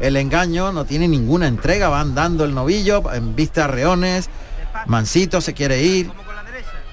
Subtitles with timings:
[0.00, 4.28] el engaño, no tiene ninguna entrega, van dando el novillo en vista a reones,
[4.86, 6.10] Mansito se quiere ir,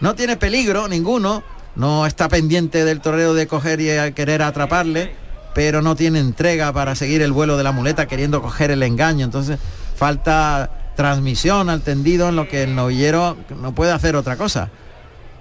[0.01, 1.43] no tiene peligro ninguno,
[1.75, 5.15] no está pendiente del torero de coger y querer atraparle,
[5.53, 9.25] pero no tiene entrega para seguir el vuelo de la muleta queriendo coger el engaño,
[9.25, 9.59] entonces
[9.95, 14.69] falta transmisión al tendido en lo que el novillero no puede hacer otra cosa.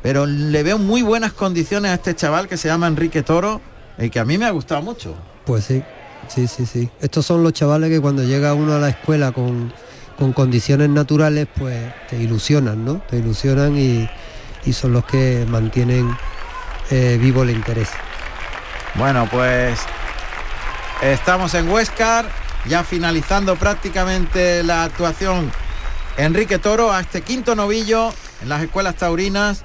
[0.03, 3.61] Pero le veo muy buenas condiciones a este chaval que se llama Enrique Toro
[3.99, 5.17] y que a mí me ha gustado mucho.
[5.45, 5.83] Pues sí,
[6.29, 6.91] sí, sí, sí.
[7.01, 9.73] Estos son los chavales que cuando llega uno a la escuela con,
[10.35, 13.03] condiciones naturales, pues te ilusionan, ¿no?
[13.09, 14.09] Te ilusionan y,
[14.73, 16.15] son los que mantienen
[16.91, 17.89] eh, vivo el interés.
[18.97, 19.79] Bueno, pues
[21.01, 22.29] estamos en Huescar,
[22.69, 25.51] ya finalizando prácticamente la actuación
[26.19, 28.11] Enrique Toro a este quinto novillo
[28.43, 29.65] en las escuelas taurinas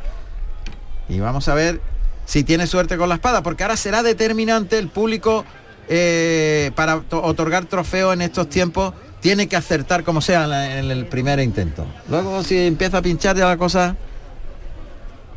[1.09, 1.81] y vamos a ver
[2.25, 5.45] si tiene suerte con la espada, porque ahora será determinante el público
[5.89, 8.93] eh, para otorgar trofeo en estos tiempos.
[9.19, 11.85] Tiene que acertar como sea en el primer intento.
[12.09, 13.95] Luego si empieza a pinchar ya la cosa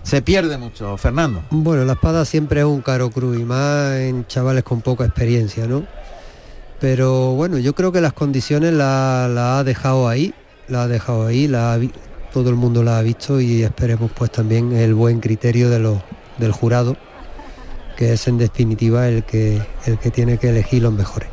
[0.07, 1.43] se pierde mucho, Fernando.
[1.51, 5.67] Bueno, la espada siempre es un caro cruz y más en chavales con poca experiencia,
[5.67, 5.85] ¿no?
[6.79, 10.33] Pero bueno, yo creo que las condiciones la, ha dejado ahí,
[10.69, 11.81] la ha dejado ahí, la
[12.33, 15.99] todo el mundo la ha visto y esperemos pues también el buen criterio de los,
[16.39, 16.97] del jurado,
[17.97, 21.29] que es en definitiva el que, el que tiene que elegir los mejores.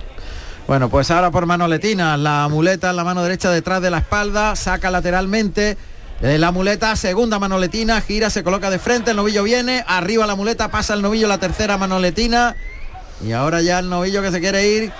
[0.68, 4.56] Bueno, pues ahora por manoletina, la muleta en la mano derecha detrás de la espalda,
[4.56, 5.78] saca lateralmente.
[6.22, 10.36] Eh, la muleta, segunda manoletina, gira, se coloca de frente, el novillo viene, arriba la
[10.36, 12.56] muleta, pasa el novillo, la tercera manoletina.
[13.26, 14.92] Y ahora ya el novillo que se quiere ir,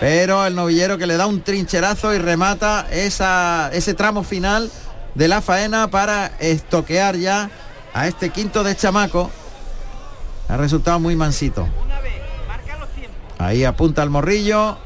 [0.00, 4.70] pero el novillero que le da un trincherazo y remata esa, ese tramo final
[5.14, 7.50] de la faena para estoquear ya
[7.94, 9.30] a este quinto de chamaco.
[10.48, 11.68] Ha resultado muy mansito.
[13.38, 14.78] Ahí apunta el morrillo.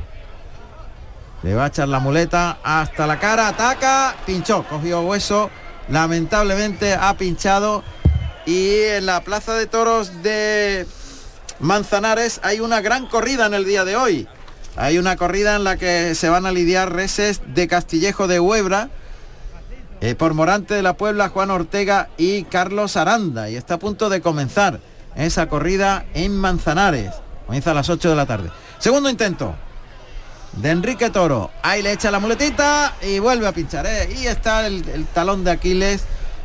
[1.42, 5.50] Le va a echar la muleta hasta la cara, ataca, pinchó, cogió hueso,
[5.88, 7.82] lamentablemente ha pinchado
[8.44, 10.86] y en la plaza de toros de
[11.58, 14.28] Manzanares hay una gran corrida en el día de hoy.
[14.76, 18.90] Hay una corrida en la que se van a lidiar reses de Castillejo de Huebra
[20.00, 23.48] eh, por Morante de la Puebla, Juan Ortega y Carlos Aranda.
[23.50, 24.80] Y está a punto de comenzar
[25.16, 27.12] esa corrida en Manzanares.
[27.46, 28.50] Comienza a las 8 de la tarde.
[28.78, 29.54] Segundo intento
[30.52, 31.50] de Enrique Toro.
[31.62, 33.86] Ahí le echa la muletita y vuelve a pinchar.
[33.86, 34.08] ¿eh?
[34.20, 36.04] Y está el, talón de Aquiles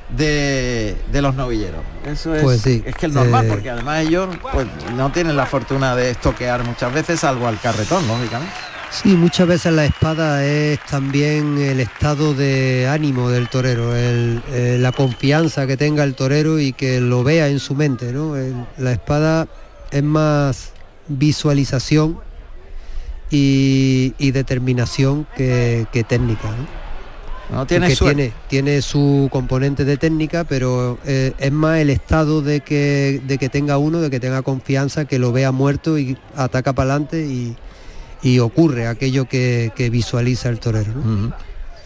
[0.10, 1.82] de, los novilleros.
[2.06, 5.36] Eso es, pues sí, es que es normal, eh, porque además ellos pues, no tienen
[5.36, 8.54] la fortuna de estoquear muchas veces, salvo al carretón, lógicamente.
[8.92, 14.92] Sí, muchas veces la espada es también el estado de ánimo del torero, eh, la
[14.92, 18.14] confianza que tenga el torero y que lo vea en su mente.
[18.14, 18.36] ¿no?
[18.78, 19.48] la espada
[19.92, 20.72] es más
[21.08, 22.20] visualización
[23.30, 26.50] y, determinación que, técnica.
[27.52, 27.66] ¿no?
[27.68, 33.22] tiene, tiene, tiene, su componente de técnica, pero eh, es más el estado de que,
[33.28, 36.92] de que tenga uno, de que tenga confianza, que lo vea muerto y ataca para
[36.92, 37.56] adelante y,
[38.26, 40.92] y ocurre aquello que, visualiza el torero.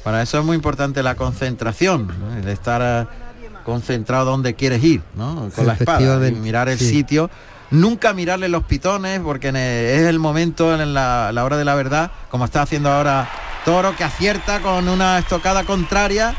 [0.06, 2.10] Para eso es muy importante la concentración,
[2.42, 5.50] el estar eh, concentrado donde quieres ir, ¿no?
[5.54, 7.30] con la espada, y mirar el sitio.
[7.72, 12.46] Nunca mirarle los pitones porque es el momento en la, hora de la verdad, como
[12.46, 13.30] está haciendo ahora
[13.66, 16.36] Toro, que acierta con una estocada contraria,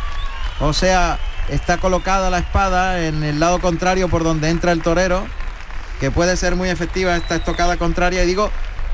[0.60, 1.18] o sea,
[1.50, 5.26] está colocada la espada en el lado contrario por donde entra el torero,
[6.00, 8.50] que puede ser muy efectiva esta estocada contraria, y digo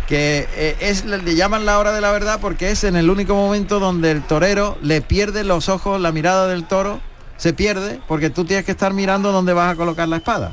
[0.07, 3.35] que eh, es le llaman la hora de la verdad porque es en el único
[3.35, 7.01] momento donde el torero le pierde los ojos, la mirada del toro
[7.37, 10.53] se pierde porque tú tienes que estar mirando dónde vas a colocar la espada.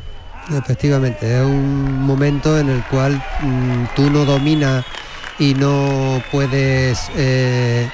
[0.51, 4.83] Efectivamente, es un momento en el cual mm, tú no dominas
[5.39, 7.89] y no puedes eh,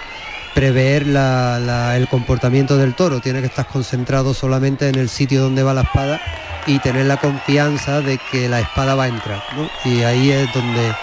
[0.56, 5.74] prever el comportamiento del toro, tienes que estar concentrado solamente en el sitio donde va
[5.74, 6.20] la espada
[6.66, 9.42] y tener la confianza de que la espada va a entrar.
[9.86, 10.94] Y ahí es donde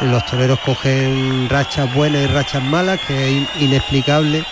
[0.00, 4.44] los toreros cogen rachas buenas y rachas malas, que es inexplicable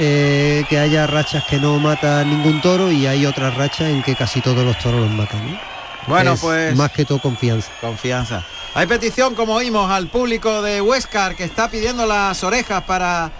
[0.00, 4.14] eh, que haya rachas que no matan ningún toro y hay otras rachas en que
[4.14, 5.60] casi todos los toros los matan.
[6.06, 6.76] Bueno, pues...
[6.76, 7.68] Más que todo confianza.
[7.80, 8.44] Confianza.
[8.74, 13.32] Hay petición, como oímos, al público de Huescar que está pidiendo las orejas para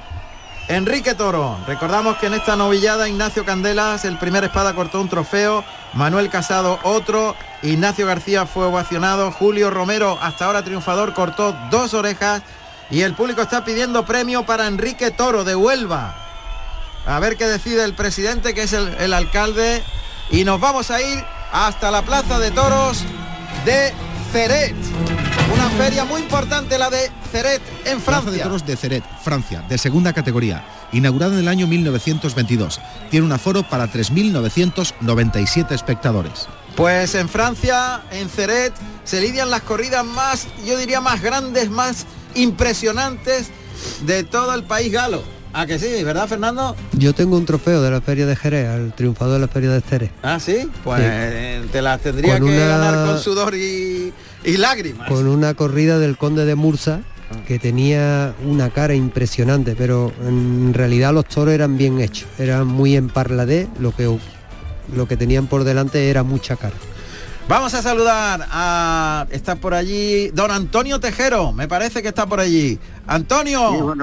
[0.68, 1.58] Enrique Toro.
[1.66, 6.78] Recordamos que en esta novillada Ignacio Candelas, el primer espada, cortó un trofeo, Manuel Casado
[6.82, 12.42] otro, Ignacio García fue ovacionado, Julio Romero, hasta ahora triunfador, cortó dos orejas
[12.90, 16.14] y el público está pidiendo premio para Enrique Toro de Huelva.
[17.06, 19.82] A ver qué decide el presidente, que es el, alcalde,
[20.30, 23.04] y nos vamos a ir hasta la Plaza de Toros
[23.64, 23.94] de
[24.32, 24.76] Ceret.
[25.78, 28.32] Feria muy importante, la de Ceret en Francia.
[28.32, 32.80] de toros de Ceret, Francia, de segunda categoría, inaugurada en el año 1922.
[33.12, 36.48] Tiene un aforo para 3.997 espectadores.
[36.74, 38.72] Pues en Francia, en Ceret,
[39.04, 43.50] se lidian las corridas más, yo diría, más grandes, más impresionantes
[44.04, 45.22] de todo el país galo.
[45.52, 46.74] ¿A que sí, verdad, Fernando?
[46.92, 49.80] Yo tengo un trofeo de la Feria de Jerez, al triunfador de la Feria de
[49.80, 50.10] Jerez.
[50.24, 51.02] Ah, sí, pues
[51.70, 54.12] te la tendría que ganar con sudor y,
[54.44, 55.08] y lágrimas.
[55.08, 57.00] Con una corrida del conde de Mursa,
[57.46, 62.96] que tenía una cara impresionante, pero en realidad los toros eran bien hechos, eran muy
[62.96, 64.18] en parladé, lo que,
[64.94, 66.76] lo que tenían por delante era mucha cara.
[67.48, 69.26] Vamos a saludar a...
[69.30, 72.78] Está por allí don Antonio Tejero, me parece que está por allí.
[73.06, 73.94] Antonio,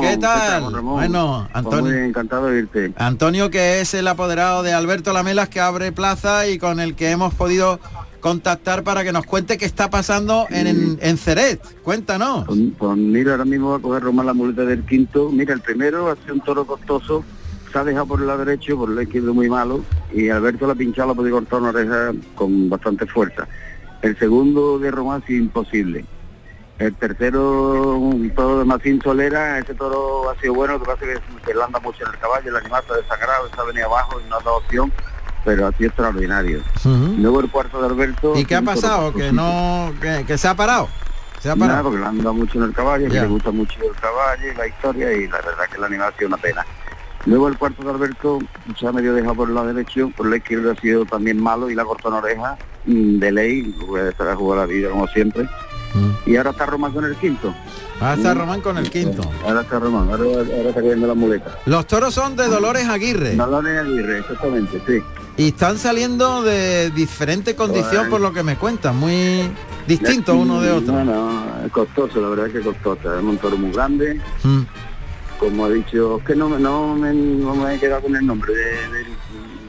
[0.00, 0.70] ¿qué tal?
[0.80, 1.92] bueno, pues Antonio...
[1.92, 2.94] Muy encantado de irte.
[2.96, 7.10] Antonio que es el apoderado de Alberto Lamelas que abre plaza y con el que
[7.10, 7.78] hemos podido
[8.24, 11.60] contactar para que nos cuente qué está pasando en, en, Ceret.
[11.82, 12.46] Cuéntanos.
[12.46, 15.30] Pues, pues, mira, ahora mismo va a coger Román la muleta del quinto.
[15.30, 17.22] Mira, el primero ha sido un toro costoso
[17.70, 20.74] se ha dejado por el lado derecho, por el izquierdo muy malo, y Alberto la
[20.74, 23.46] pinchado la podido cortar una oreja con bastante fuerza.
[24.00, 26.06] El segundo de Román sí imposible.
[26.78, 31.04] El tercero, un toro de Macín Solera, ese toro ha sido bueno, lo que pasa
[31.04, 34.18] es que él anda mucho en el caballo, el animal está desagrado, está venido abajo
[34.18, 34.90] y no ha dado opción,
[35.44, 36.60] pero así extraordinario.
[37.18, 38.36] Luego el cuarto de Alberto...
[38.36, 39.12] ¿Y qué ha pasado?
[39.12, 40.88] ¿Que no que, se ha parado?
[41.40, 41.84] Se ha parado.
[41.84, 44.66] porque él anda mucho en el caballo, que le gusta mucho el caballo y la
[44.66, 46.64] historia, y la verdad que el animal ha sido una pena.
[47.26, 48.38] Luego el cuarto de Alberto
[48.78, 51.70] se ha medio dejado por el lado derecho, por la izquierda ha sido también malo
[51.70, 53.74] y la cortó en oreja, mm, de ley,
[54.08, 55.44] estar a jugar la vida como siempre.
[55.94, 56.30] Mm.
[56.30, 57.54] Y ahora está Román con el quinto.
[58.00, 59.22] Ahora está Román con el quinto.
[59.44, 61.58] Ahora está Román, ahora, está cogiendo la muleta.
[61.64, 63.36] Los toros son de Dolores Aguirre.
[63.36, 65.02] Dolores Aguirre, exactamente, sí.
[65.36, 69.50] Y están saliendo de diferente condición por lo que me cuentan, muy
[69.86, 70.92] distinto uno de otro.
[70.92, 73.18] No, no, es costoso, la verdad es que costoso.
[73.18, 74.20] Es un toro muy grande.
[74.42, 74.62] Mm
[75.38, 79.04] como ha dicho, que no, no, me, no me he quedado con el nombre de,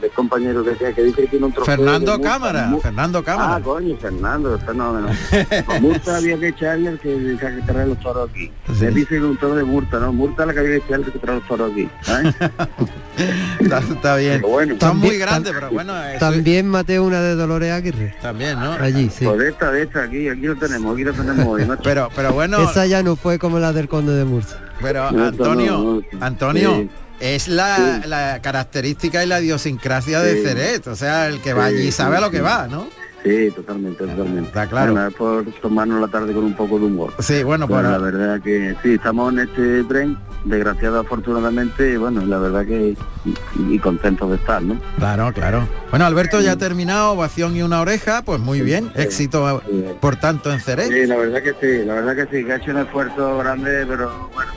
[0.00, 1.76] del compañero que, que dice que tiene un trofeo.
[1.76, 3.56] Fernando Cámara, Fernando Cámara.
[3.56, 5.08] Ah, coño, Fernando, fenómeno.
[5.80, 8.50] Murta había que echarle el que, que, trae los toros aquí.
[8.78, 10.12] Se dice un toro de Murta, ¿no?
[10.12, 11.88] Murta la que había que echarle el que trae los toros aquí.
[13.90, 14.42] está, bien.
[14.42, 14.74] bueno.
[14.74, 15.94] Están muy grandes, pero bueno.
[16.18, 18.14] También maté una de Dolores Aguirre.
[18.20, 18.72] También, ¿no?
[18.72, 19.24] Allí, sí.
[19.24, 21.66] Pues esta, de esta, aquí, aquí lo tenemos, aquí lo tenemos hoy.
[21.82, 22.58] pero, pero bueno.
[22.58, 24.60] Esa ya no fue como la del conde de Murta.
[24.80, 26.88] Pero Antonio, Antonio,
[27.20, 32.16] es la, característica y la idiosincrasia de Ceret, o sea, el que va allí sabe
[32.16, 32.86] a lo que va, ¿no?
[33.26, 34.48] Sí, totalmente, totalmente.
[34.48, 34.92] Está claro.
[34.92, 37.12] Bueno, es por tomarnos la tarde con un poco de humor.
[37.18, 42.24] Sí, bueno, pues la verdad que sí, estamos en este tren, desgraciado afortunadamente, y bueno,
[42.24, 42.96] la verdad que
[43.68, 44.80] y, contentos de estar, ¿no?
[44.98, 45.68] Claro, claro.
[45.90, 49.60] Bueno, Alberto ya ha terminado, ovación y una oreja, pues muy bien, éxito
[50.00, 50.88] por tanto en Ceret.
[50.88, 53.86] Sí, la verdad que sí, la verdad que sí, que ha hecho un esfuerzo grande,
[53.88, 54.52] pero bueno,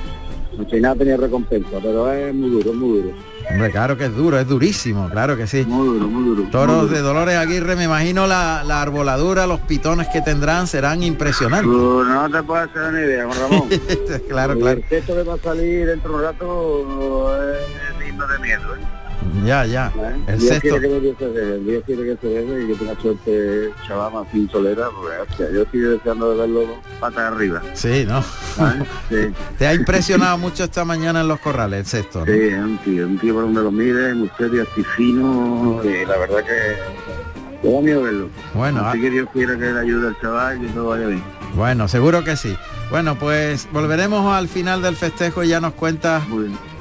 [0.60, 3.16] no nada tenía recompensa, pero es muy duro, muy duro.
[3.50, 5.66] Hombre, claro que es duro, es durísimo, claro que sí.
[5.66, 6.50] Muy duro, muy duro.
[6.52, 11.72] Toros de Dolores Aguirre, me imagino la, arboladura, los pitones que tendrán serán impresionantes.
[11.72, 13.70] no te puedo hacer ni idea, Ramón.
[14.30, 14.82] claro, claro.
[14.90, 18.99] Esto que va a salir dentro de un rato es digno de miedo, ¿eh?
[19.46, 19.92] Ya, ya.
[20.28, 20.80] El Dios sexto.
[20.80, 24.90] Quiere que el Dios quiere que se dé y que tenga suerte chaval más solera,
[24.90, 27.62] porque yo estoy deseando de verlo patas arriba.
[27.74, 28.22] Sí, ¿no?
[28.22, 29.34] Sí.
[29.58, 32.26] Te ha impresionado mucho esta mañana en los corrales, el sexto.
[32.26, 36.06] Sí, es un tío, un tío por donde lo mire, muy serio, así fino, y
[36.06, 38.30] la verdad que da miedo verlo.
[38.54, 39.02] Bueno, así ah.
[39.02, 41.24] que Dios quiera que le ayude al chaval y que todo vaya bien.
[41.56, 42.56] Bueno, seguro que sí.
[42.90, 46.24] Bueno, pues volveremos al final del festejo y ya nos cuentas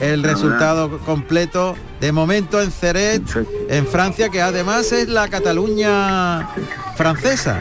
[0.00, 1.76] el resultado completo.
[2.00, 3.22] De momento en Ceret,
[3.68, 6.48] en Francia, que además es la Cataluña
[6.96, 7.60] francesa.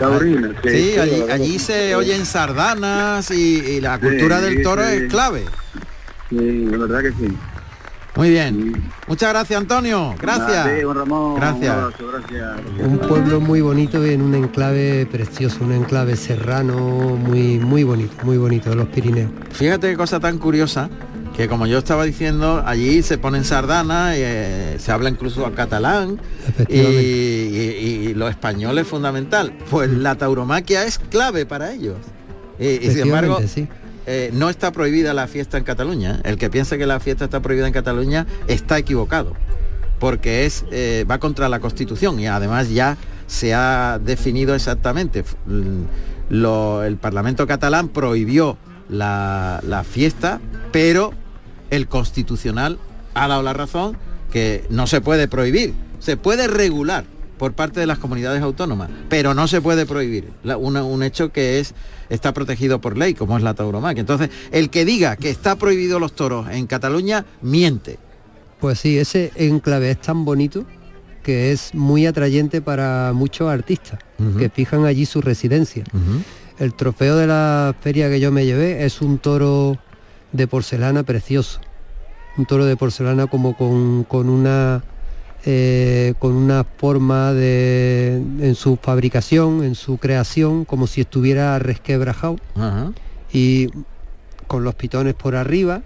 [0.64, 0.96] sí,
[1.30, 5.44] allí, se oyen sardanas y, la cultura del toro es clave.
[6.30, 7.38] Sí, la verdad que sí.
[8.18, 8.74] Muy bien.
[9.08, 10.16] Muchas gracias, Antonio.
[10.20, 10.66] Gracias.
[11.36, 11.76] gracias.
[12.80, 18.16] Un pueblo muy bonito y en un enclave precioso, un enclave serrano muy, muy bonito,
[18.24, 19.30] muy bonito de los Pirineos.
[19.52, 20.90] Fíjate qué cosa tan curiosa
[21.36, 26.20] que como yo estaba diciendo, allí se ponen sardanas, eh, se habla incluso a catalán
[26.68, 29.54] y, lo español es fundamental.
[29.70, 31.98] Pues la tauromaquia es clave para ellos.
[32.58, 33.68] Y, sin embargo, sí.
[34.10, 36.22] Eh, no está prohibida la fiesta en Cataluña.
[36.24, 39.34] El que piensa que la fiesta está prohibida en Cataluña está equivocado,
[40.00, 42.96] porque es, eh, va contra la Constitución y además ya
[43.28, 45.26] se ha definido exactamente.
[45.50, 50.40] el Parlamento catalán prohibió la, la fiesta,
[50.72, 51.14] pero
[51.70, 52.80] el Constitucional
[53.14, 53.98] ha dado la razón
[54.32, 57.04] que no se puede prohibir, se puede regular
[57.38, 60.32] por parte de las comunidades autónomas, pero no se puede prohibir.
[60.44, 61.74] un hecho que es
[62.10, 64.02] está protegido por ley, como es la tauromaquia.
[64.02, 68.00] Entonces, el que diga que está prohibido los toros en Cataluña, miente.
[68.60, 70.66] Pues sí, ese enclave es tan bonito
[71.24, 74.00] que es muy atrayente para muchos artistas
[74.40, 75.84] que fijan allí su residencia.
[76.58, 79.78] El trofeo de la feria que yo me llevé es un toro
[80.32, 81.60] de porcelana precioso.
[82.38, 84.84] Un toro de porcelana como con, una
[85.50, 92.36] eh, con una forma de, en su fabricación, en su creación, como si estuviera resquebrajado.
[93.32, 93.70] Y
[94.46, 95.84] con los pitones por arriba,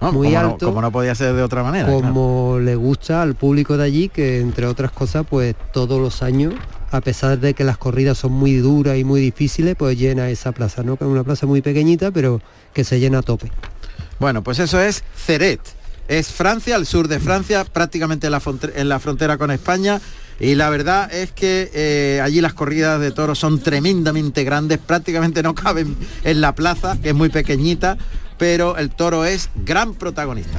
[0.00, 0.66] muy alto.
[0.66, 1.88] como no podía ser de otra manera.
[1.88, 6.54] Como le gusta al público de allí, que entre otras cosas, pues todos los años,
[6.92, 10.52] a pesar de que las corridas son muy duras y muy difíciles, pues llena esa
[10.52, 10.96] plaza, ¿no?
[10.96, 12.40] Que es una plaza muy pequeñita, pero
[12.72, 13.50] que se llena a tope.
[14.20, 15.79] Bueno, pues eso es Ceret.
[16.10, 20.00] Es Francia, al sur de Francia, prácticamente en la, frontera con España.
[20.40, 25.40] Y la verdad es que eh, allí las corridas de toros son tremendamente grandes, prácticamente
[25.44, 27.96] no caben en la plaza, que es muy pequeñita,
[28.38, 30.58] pero el toro es gran protagonista.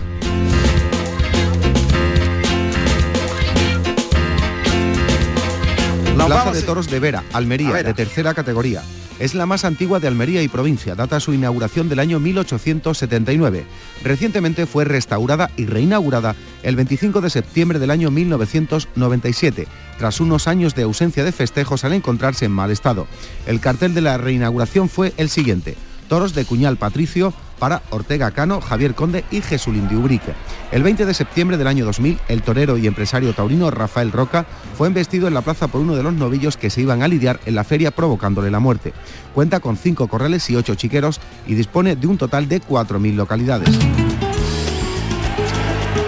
[6.25, 8.83] Plaza de Toros de Vera, Almería, de tercera categoría.
[9.19, 13.65] Es la más antigua de Almería y provincia, data su inauguración del año 1879.
[14.03, 19.67] Recientemente fue restaurada y reinaugurada el 25 de septiembre del año 1997,
[19.99, 23.07] tras unos años de ausencia de festejos al encontrarse en mal estado.
[23.45, 25.75] El cartel de la reinauguración fue el siguiente,
[26.07, 30.33] toros de Cuñal Patricio, para Ortega Cano, Javier Conde y Jesulín de Ubrique.
[30.71, 34.87] El 20 de septiembre del año 2000, el torero y empresario taurino Rafael Roca fue
[34.87, 37.53] embestido en la plaza por uno de los novillos que se iban a lidiar en
[37.53, 38.93] la feria provocándole la muerte.
[39.35, 43.69] Cuenta con cinco corrales y ocho chiqueros y dispone de un total de 4.000 localidades.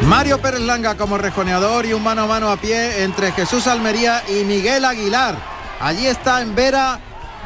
[0.07, 4.23] Mario Pérez Langa como rejoneador y un mano a mano a pie entre Jesús Almería
[4.27, 5.37] y Miguel Aguilar.
[5.79, 6.99] Allí está en Vera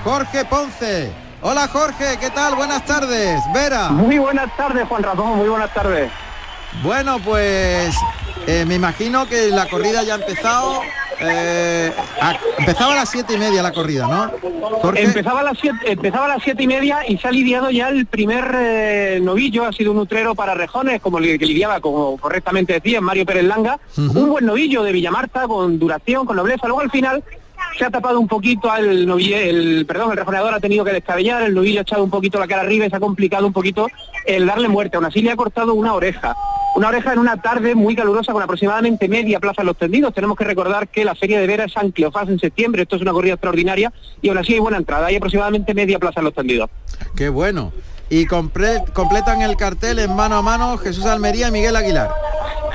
[0.05, 1.26] Jorge Ponce.
[1.49, 2.55] Hola Jorge, ¿qué tal?
[2.55, 3.39] Buenas tardes.
[3.53, 3.87] Vera.
[3.87, 6.11] Muy buenas tardes, Juan Ramón, muy buenas tardes.
[6.83, 7.95] Bueno, pues
[8.45, 10.81] eh, me imagino que la corrida ya ha empezado.
[11.21, 11.93] Eh,
[12.57, 14.91] empezaba a las siete y media la corrida, ¿no?
[14.93, 17.87] Empezaba a las siete, empezaba a las siete y media y se ha lidiado ya
[17.87, 22.73] el primer eh, novillo, ha sido un utrero para rejones, como que lidiaba, como correctamente
[22.73, 26.67] decía, Mario Pérez Langa, un buen novillo de Villamarta con duración, con nobleza.
[26.67, 27.23] Luego al final
[27.77, 31.43] se ha tapado un poquito al novillo, el, perdón, el rejoneador ha tenido que descabellar,
[31.43, 33.87] el novillo ha echado un poquito la cara arriba y se ha complicado un poquito
[34.25, 34.97] el darle muerte.
[34.97, 36.35] Aún así le ha cortado una oreja.
[36.75, 40.13] Una oreja en una tarde muy calurosa con aproximadamente media plaza en los tendidos.
[40.13, 42.83] Tenemos que recordar que la feria de Vera es San Cleofás en septiembre.
[42.83, 43.91] Esto es una corrida extraordinaria
[44.21, 45.07] y aún así hay buena entrada.
[45.07, 46.69] Hay aproximadamente media plaza en los tendidos.
[47.15, 47.71] Qué bueno.
[48.09, 52.09] Y completan el cartel en mano a mano Jesús Almería y Miguel Aguilar.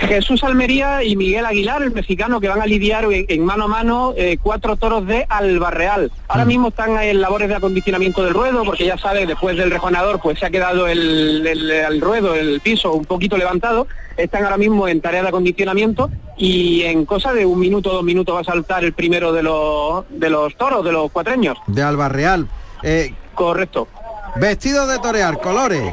[0.09, 4.15] Jesús Almería y Miguel Aguilar, el mexicano, que van a lidiar en, mano a mano
[4.17, 6.11] eh, cuatro toros de Albarreal.
[6.29, 6.49] Ahora mm.
[6.49, 10.41] mismo están en labores de acondicionamiento del ruedo, porque ya sabe, después del rejonador, pues
[10.41, 13.87] se ha quedado el, ruedo, el piso un poquito levantado.
[14.17, 18.35] Están ahora mismo en tarea de acondicionamiento y en cosa de un minuto, dos minutos
[18.35, 21.57] va a saltar el primero de los, de los toros, de los cuatreños.
[21.69, 22.49] De Albarreal.
[22.83, 23.89] Eh, Correcto.
[24.37, 25.93] Vestido de torear, colores.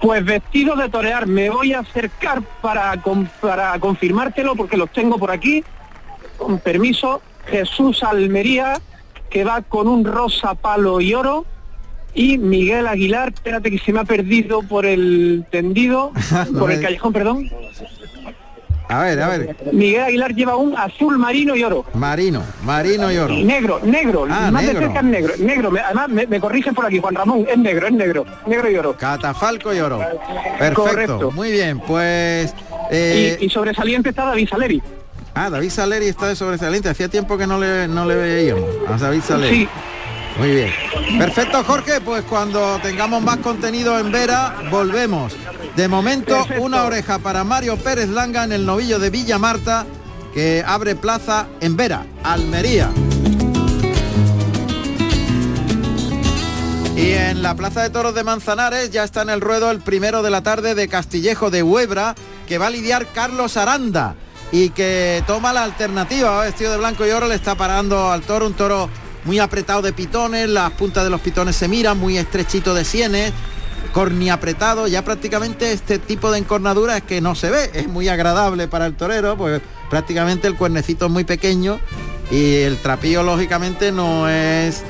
[0.00, 3.02] Pues vestido de torear, me voy a acercar para,
[3.40, 5.64] para confirmártelo porque los tengo por aquí.
[6.36, 8.80] Con permiso, Jesús Almería,
[9.30, 11.46] que va con un rosa palo y oro.
[12.14, 16.12] Y Miguel Aguilar, espérate que se me ha perdido por el tendido,
[16.58, 17.50] por el callejón, perdón.
[18.88, 19.56] A ver, a ver.
[19.72, 21.84] Miguel Aguilar lleva un azul marino y oro.
[21.94, 23.34] Marino, marino y oro.
[23.34, 24.80] negro, negro, ah, más negro.
[24.80, 25.34] de cerca es negro.
[25.38, 28.96] Negro, además me, corrigen por aquí, Juan Ramón, es negro, es negro, negro y oro.
[28.96, 30.00] Catafalco y oro.
[30.58, 31.30] Perfecto.
[31.30, 32.54] Muy bien, pues.
[32.90, 34.82] Eh, y, sobresaliente está David Saleri.
[35.34, 36.88] Ah, David Saleri está de sobresaliente.
[36.88, 39.56] Hacía tiempo que no le, no le veíamos a David Saleri.
[39.56, 39.68] Sí.
[40.38, 40.70] Muy bien.
[41.18, 42.00] Perfecto, Jorge.
[42.00, 45.34] Pues cuando tengamos más contenido en Vera, volvemos.
[45.76, 49.86] De momento, una oreja para Mario Pérez Langa en el novillo de Villa Marta,
[50.32, 52.90] que abre plaza en Vera, Almería.
[56.96, 60.22] Y en la Plaza de Toros de Manzanares ya está en el ruedo el primero
[60.22, 62.14] de la tarde de Castillejo de Huebra,
[62.46, 64.14] que va a lidiar Carlos Aranda
[64.52, 68.46] y que toma la alternativa, vestido de blanco y oro, le está parando al toro,
[68.46, 68.88] un toro
[69.24, 73.32] muy apretado de pitones, las puntas de los pitones se miran, muy estrechito de sienes,
[73.92, 78.08] corni apretado, ya prácticamente este tipo de encornadura es que no se ve, es muy
[78.08, 81.78] agradable para el torero, pues prácticamente el cuernecito es muy pequeño
[82.30, 84.82] y el trapío lógicamente no es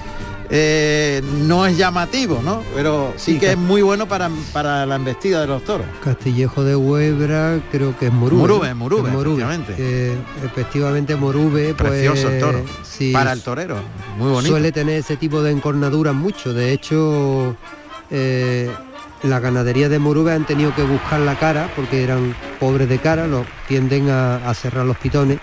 [0.56, 2.62] eh, no es llamativo, ¿no?
[2.76, 5.84] Pero sí, que es muy bueno para, para la embestida de los toros.
[6.02, 8.40] Castillejo de Huebra creo que es Morube.
[8.40, 9.74] Morube, Morube, efectivamente.
[9.76, 12.62] Eh, efectivamente Morube, pues, Precioso el toro.
[13.12, 13.78] para el torero,
[14.16, 14.52] muy bonito.
[14.52, 16.54] Suele tener ese tipo de encornaduras mucho.
[16.54, 17.56] De hecho,
[18.12, 18.70] eh,
[19.24, 23.26] la ganadería de Morube han tenido que buscar la cara porque eran pobres de cara,
[23.26, 25.40] los tienden a cerrar los pitones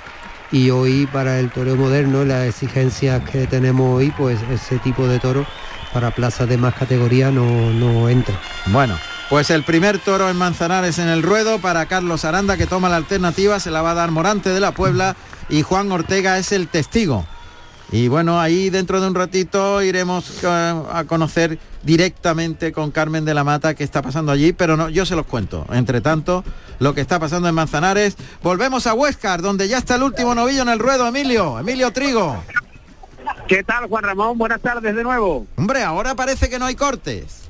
[0.52, 5.20] y hoy para el toreo moderno, las exigencias que tenemos hoy, pues ese tipo de
[5.20, 5.46] toro
[5.94, 8.40] para plazas de más categoría no, no entra.
[8.68, 8.98] Bueno,
[9.30, 12.98] pues el primer toro en Manzanares en el ruedo para Carlos Aranda que toma la
[12.98, 15.16] alternativa, se la va a dar Morante de la Puebla
[15.50, 17.26] y Juan Ortega es el testigo.
[17.92, 23.34] Y bueno, ahí dentro de un ratito iremos eh, a conocer directamente con Carmen de
[23.34, 25.66] la Mata qué está pasando allí, pero no, yo se los cuento.
[25.72, 26.46] Entre tanto,
[26.80, 28.16] lo que está pasando en Manzanares.
[28.42, 32.42] Volvemos a Huescar, donde ya está el último novillo en el ruedo, Emilio, Emilio Trigo.
[33.50, 34.38] ¿Qué tal, Juan Ramón?
[34.38, 35.46] Buenas tardes de nuevo.
[35.58, 37.50] Hombre, ahora parece que no hay cortes.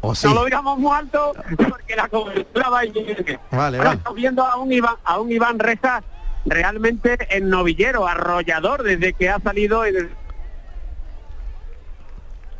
[0.00, 3.38] ¿O No lo digamos muy alto porque la cobertura va a ir.
[3.50, 3.96] Vale, vale.
[3.96, 6.02] Estamos viendo a un Iván, a un Iván Rejas
[6.46, 10.10] realmente en novillero, arrollador desde que ha salido el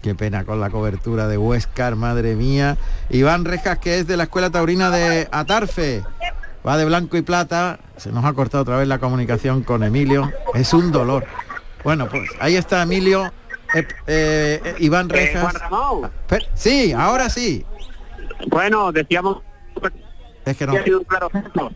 [0.03, 2.77] Qué pena con la cobertura de Huescar, madre mía.
[3.11, 6.05] Iván Rejas, que es de la Escuela Taurina de Atarfe.
[6.65, 7.81] Va de blanco y plata.
[7.97, 10.31] Se nos ha cortado otra vez la comunicación con Emilio.
[10.55, 11.25] Es un dolor.
[11.83, 13.33] Bueno, pues ahí está Emilio.
[13.75, 15.55] Eh, eh, Iván eh, Rejas.
[16.55, 17.65] sí, ahora sí.
[18.49, 19.43] Bueno, decíamos
[20.47, 20.75] es que no.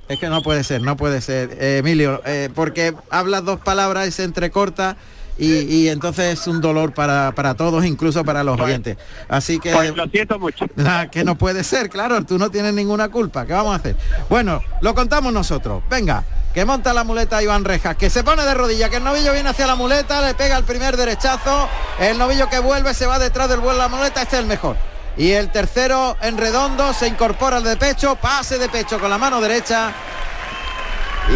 [0.08, 1.62] Es que no puede ser, no puede ser.
[1.62, 2.22] Emilio,
[2.54, 4.96] porque hablas dos palabras y se entrecorta
[5.40, 8.98] y, entonces es un dolor para, todos, incluso para los oyentes.
[9.28, 9.72] Así que...
[9.72, 10.66] Pues lo siento mucho.
[11.10, 13.46] que no puede ser, claro, tú no tienes ninguna culpa.
[13.46, 13.96] ¿Qué vamos a hacer?
[14.28, 15.82] Bueno, lo contamos nosotros.
[15.88, 19.32] Venga, que monta la muleta Iván Rejas, que se pone de rodilla, que el novillo
[19.32, 23.18] viene hacia la muleta, le pega el primer derechazo, el novillo que vuelve se va
[23.18, 24.76] detrás del vuelo de la muleta, este es el mejor.
[25.20, 29.18] Y el tercero en redondo se incorpora al de pecho, pase de pecho con la
[29.18, 29.92] mano derecha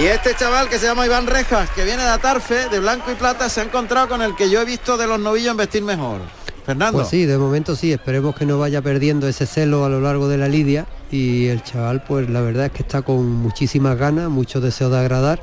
[0.01, 3.15] y este chaval que se llama Iván Rejas, que viene de Atarfe, de blanco y
[3.15, 5.83] plata, se ha encontrado con el que yo he visto de los novillos en vestir
[5.83, 6.21] mejor.
[6.65, 7.01] Fernando.
[7.01, 10.29] Pues sí, de momento sí, esperemos que no vaya perdiendo ese celo a lo largo
[10.29, 14.31] de la lidia y el chaval pues la verdad es que está con muchísimas ganas,
[14.31, 15.43] mucho deseo de agradar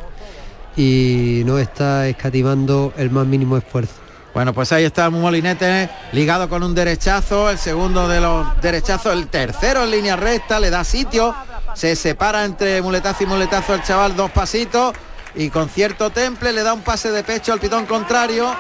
[0.76, 3.94] y no está escatimando el más mínimo esfuerzo.
[4.34, 9.28] Bueno, pues ahí está Molinete ligado con un derechazo, el segundo de los derechazos, el
[9.28, 11.36] tercero en línea recta, le da sitio
[11.74, 14.94] se separa entre muletazo y muletazo el chaval dos pasitos
[15.36, 18.54] y con cierto temple le da un pase de pecho al pitón contrario.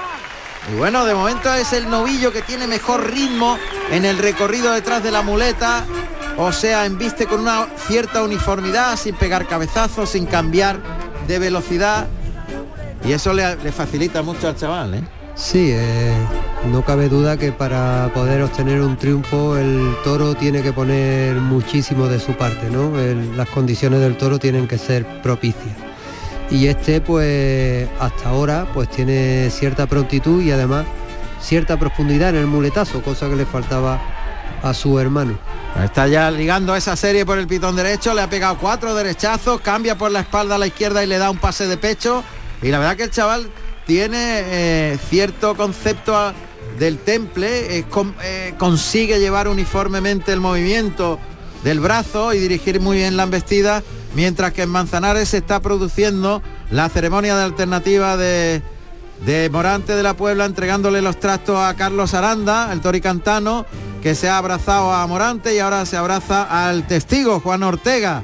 [0.72, 3.58] Y bueno, de momento es el novillo que tiene mejor ritmo
[3.90, 5.84] en el recorrido detrás de la muleta.
[6.38, 10.80] O sea, embiste con una cierta uniformidad, sin pegar cabezazos, sin cambiar
[11.28, 12.08] de velocidad.
[13.04, 15.21] Y eso le, le facilita mucho al chaval, ¿eh?
[15.36, 16.13] Sí, eh,
[16.72, 22.08] no cabe duda que para poder obtener un triunfo el toro tiene que poner muchísimo
[22.08, 22.91] de su parte, ¿no?
[23.36, 25.76] las condiciones del toro tienen que ser propicias.
[26.52, 30.86] Y este pues hasta ahora pues tiene cierta prontitud y además
[31.41, 34.00] cierta profundidad en el muletazo, cosa que le faltaba
[34.62, 35.38] a su hermano.
[35.82, 39.98] Está ya ligando esa serie por el pitón derecho, le ha pegado cuatro derechazos, cambia
[39.98, 42.24] por la espalda a la izquierda y le da un pase de pecho.
[42.62, 43.50] Y la verdad que el chaval
[43.92, 46.32] tiene eh, cierto concepto
[46.80, 51.20] del temple, eh, consigue llevar uniformemente el movimiento
[51.66, 53.84] del brazo y dirigir muy bien la embestida,
[54.16, 58.62] mientras que en Manzanares se está produciendo la ceremonia de alternativa de,
[59.52, 63.66] Morante de la Puebla, entregándole los trastos a Carlos Aranda, el toricantano,
[64.02, 68.24] que se ha abrazado a Morante y ahora se abraza al testigo, Juan Ortega.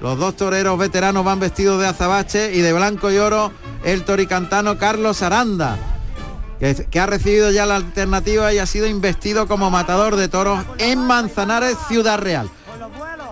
[0.00, 3.52] Los dos toreros veteranos van vestidos de azabache y de blanco y oro
[3.84, 5.76] el toricantano Carlos Aranda,
[6.58, 11.00] que, ha recibido ya la alternativa y ha sido investido como matador de toros en
[11.00, 12.48] Manzanares, Ciudad Real.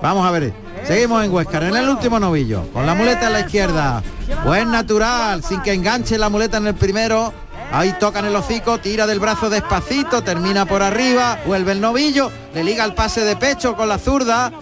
[0.02, 0.52] Vamos a ver,
[0.84, 4.02] seguimos en Huescar, en el último novillo, con la muleta a la izquierda.
[4.44, 7.32] Buen natural, sin que enganche la muleta en el primero.
[7.72, 12.30] Ahí toca en el hocico, tira del brazo despacito, termina por arriba, vuelve el novillo,
[12.54, 14.52] le liga el pase de pecho con la zurda.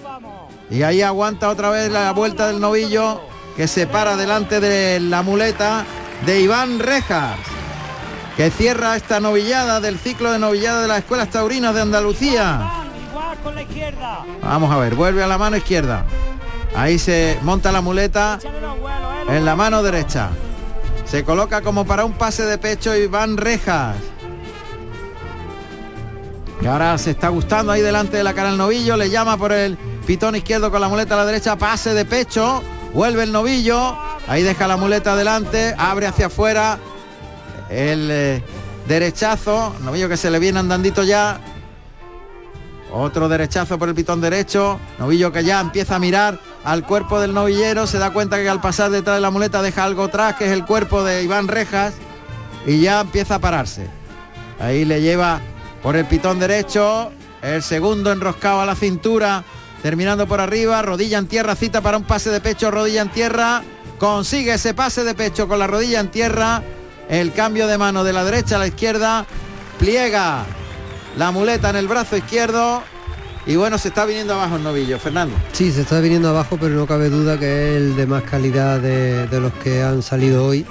[0.71, 3.21] Y ahí aguanta otra vez la vuelta del novillo
[3.57, 5.85] que se para delante de la muleta
[6.27, 7.37] de Iván Rejas,
[8.37, 12.71] que cierra esta novillada del ciclo de novillada de las escuelas taurinas de Andalucía.
[14.43, 16.05] Vamos a ver, vuelve a la mano izquierda.
[16.75, 18.39] Ahí se monta la muleta
[19.29, 20.31] en la mano derecha.
[21.07, 23.97] Se coloca como para un pase de pecho Iván Rejas.
[26.61, 28.97] Que ahora se está gustando ahí delante de la cara el novillo.
[28.97, 31.57] Le llama por el pitón izquierdo con la muleta a la derecha.
[31.57, 32.63] Pase de pecho.
[32.95, 33.97] Vuelve el novillo.
[34.27, 35.75] Ahí deja la muleta adelante.
[35.77, 36.79] Abre hacia afuera.
[37.69, 38.43] El, eh,
[38.87, 41.41] derechazo, novillo que se le viene andandito ya.
[42.93, 47.35] Otro derechazo por el pitón derecho, novillo que ya empieza a mirar al cuerpo del
[47.35, 50.47] novillero, se da cuenta que al pasar detrás de la muleta deja algo atrás, que
[50.47, 51.95] es el cuerpo de Iván Rejas,
[52.65, 53.89] y ya empieza a pararse.
[54.61, 55.41] Ahí le lleva
[55.83, 57.11] por el pitón derecho,
[57.43, 59.45] el segundo enroscado a la cintura,
[59.87, 63.63] terminando por arriba, rodilla en tierra, cita para un pase de pecho, rodilla en tierra,
[64.01, 66.61] consigue ese pase de pecho con la rodilla en tierra,
[67.09, 69.27] el cambio de mano de la derecha a la izquierda,
[69.79, 70.45] pliega
[71.17, 72.83] la muleta en el brazo izquierdo.
[73.47, 75.37] Y bueno, se está viniendo abajo el novillo, Fernando.
[75.53, 78.81] Sí, se está viniendo abajo, pero no cabe duda que es el de más calidad
[78.81, 80.67] de, de los que han salido hoy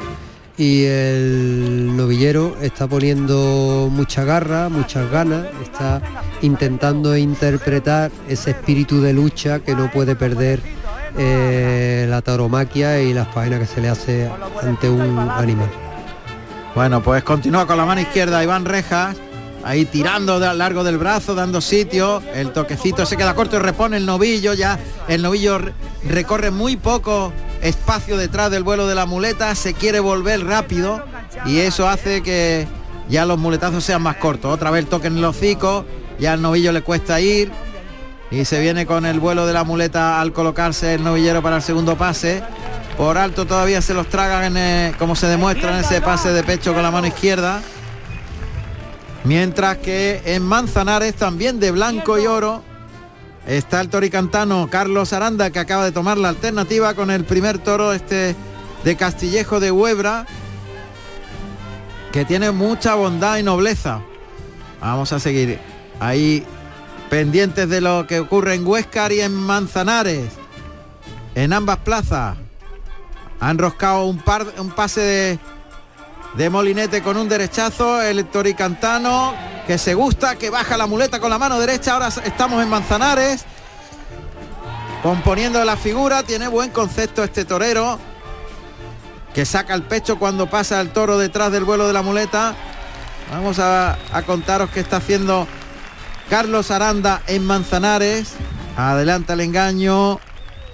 [0.58, 6.02] y el novillero está poniendo mucha garra, muchas ganas, está
[6.41, 10.62] intentando interpretar ese espíritu de lucha que no puede perder
[11.18, 14.30] eh, la tauromaquia y las faenas que se le hace
[14.62, 15.70] ante un animal.
[16.74, 19.15] Bueno, pues continúa con la mano izquierda Iván Rejas,
[19.63, 23.98] ahí tirando de largo del brazo, dando sitio, el toquecito se queda corto y repone
[23.98, 25.60] el novillo, ya el novillo
[26.04, 27.34] recorre muy poco
[27.65, 31.04] espacio detrás del vuelo de la muleta, se quiere volver rápido
[31.45, 32.67] y eso hace que
[33.10, 34.54] ya los muletazos sean más cortos.
[34.54, 35.86] Otra vez toque en el hocico,
[36.19, 37.51] ya al novillo le cuesta ir
[38.32, 41.62] y se viene con el vuelo de la muleta al colocarse el novillero para el
[41.62, 42.43] segundo pase.
[42.97, 46.73] Por alto todavía se los tragan en como se demuestra en ese pase de pecho
[46.73, 47.62] con la mano izquierda.
[49.23, 52.63] Mientras que en Manzanares también de blanco y oro
[53.48, 57.94] Está el toricantano Carlos Aranda que acaba de tomar la alternativa con el primer toro
[57.94, 58.36] este
[58.84, 60.26] de Castillejo de Huebra
[62.12, 64.02] que tiene mucha bondad y nobleza.
[64.82, 65.60] Vamos a seguir
[66.00, 66.44] ahí
[67.10, 70.32] pendientes de lo que ocurre en Huescar y en Manzanares.
[71.36, 72.38] En ambas plazas
[73.40, 75.40] han enroscado un, par, un pase de,
[76.38, 79.34] de Molinete con un derechazo, el toricantano
[79.65, 83.45] que se gusta, que baja la muleta con la mano derecha, ahora estamos en Manzanares,
[85.02, 87.98] componiendo la figura, tiene buen concepto este torero,
[89.34, 92.56] que saca el pecho cuando pasa el toro detrás del vuelo de la muleta.
[93.32, 95.48] Vamos a, a contaros qué está haciendo
[96.30, 98.34] Carlos Aranda en Manzanares.
[98.78, 100.19] Adelanta el engaño,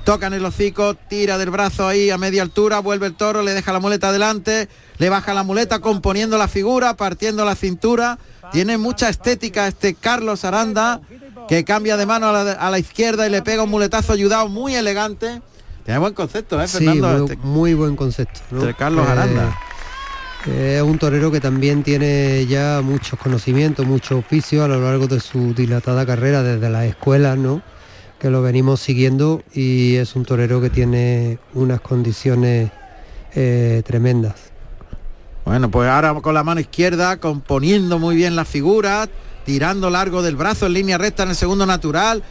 [0.03, 3.53] toca en el hocico, tira del brazo ahí a media altura, vuelve el toro, le
[3.53, 8.19] deja la muleta adelante, le baja la muleta componiendo la figura, partiendo la cintura.
[8.51, 11.01] Tiene mucha estética este Carlos Aranda,
[11.47, 15.41] que cambia de mano a la, izquierda y le pega un muletazo ayudado muy elegante.
[15.85, 17.27] Tiene buen concepto, ¿eh, Fernando?
[17.27, 18.41] Sí, muy, buen concepto.
[18.51, 19.57] De Carlos eh, Aranda.
[20.45, 25.19] es un torero que también tiene ya muchos conocimientos, mucho oficio a lo largo de
[25.19, 27.61] su dilatada carrera desde las escuelas, ¿no?
[28.21, 32.69] Que lo venimos siguiendo y es un torero que tiene unas condiciones
[33.33, 34.35] eh, tremendas.
[35.43, 39.09] Bueno, pues ahora con la mano izquierda, componiendo muy bien la figura,
[39.43, 42.21] tirando largo del brazo en línea recta en el segundo natural.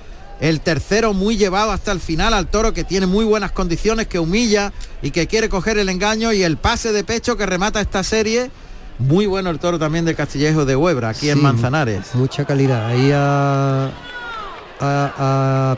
[0.40, 4.20] El tercero muy llevado hasta el final al toro que tiene muy buenas condiciones, que
[4.20, 4.72] humilla
[5.02, 8.52] y que quiere coger el engaño y el pase de pecho que remata esta serie.
[9.00, 12.14] Muy bueno el toro también de Castillejo de Huebra, aquí en Manzanares.
[12.14, 12.86] Mucha calidad.
[12.86, 13.90] Ahí ha,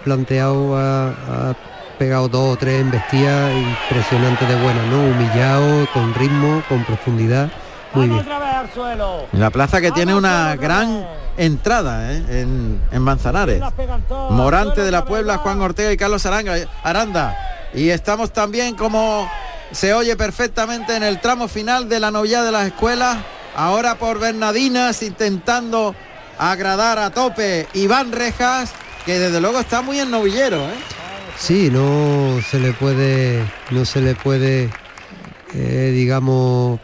[0.04, 0.76] planteado,
[1.98, 5.02] pegado dos o tres embestidas impresionantes de buena, ¿no?
[5.10, 7.50] Humillado, con ritmo, con profundidad.
[7.94, 8.26] Muy bien.
[9.32, 12.46] La plaza que tiene una gran entrada ¿eh?
[12.90, 13.62] en, Manzanares.
[14.30, 17.36] Morante de la Puebla, Juan Ortega y Carlos Aranga, Aranda.
[17.74, 19.28] Y estamos también como
[19.72, 23.18] se oye perfectamente en el tramo final de la novia de las escuelas.
[23.54, 25.94] Ahora por Bernadinas intentando
[26.38, 28.72] agradar a tope Iván Rejas,
[29.04, 30.58] que desde luego está muy en novillero.
[30.58, 30.74] ¿eh?
[31.36, 34.70] Sí, no se le puede, no se le puede,
[35.54, 36.78] eh, digamos,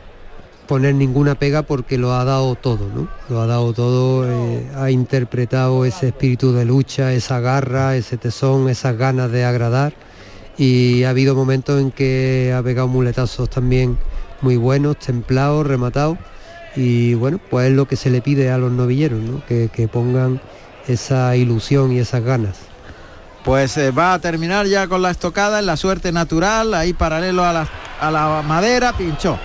[0.67, 3.09] poner ninguna pega porque lo ha dado todo, ¿no?
[3.29, 8.69] Lo ha dado todo, eh, ha interpretado ese espíritu de lucha, esa garra, ese tesón,
[8.69, 9.95] esas ganas de agradar
[10.59, 13.97] y ha habido momentos en que ha pegado muletazos también
[14.41, 16.19] muy buenos, templados, rematados
[16.75, 19.45] y bueno, pues es lo que se le pide a los novilleros, ¿no?
[19.47, 20.41] que, que pongan
[20.89, 22.57] esa ilusión y esas ganas.
[23.45, 27.45] Pues eh, va a terminar ya con la estocada en la suerte natural, ahí paralelo
[27.45, 27.69] a la,
[28.01, 29.39] a la madera, pinchó.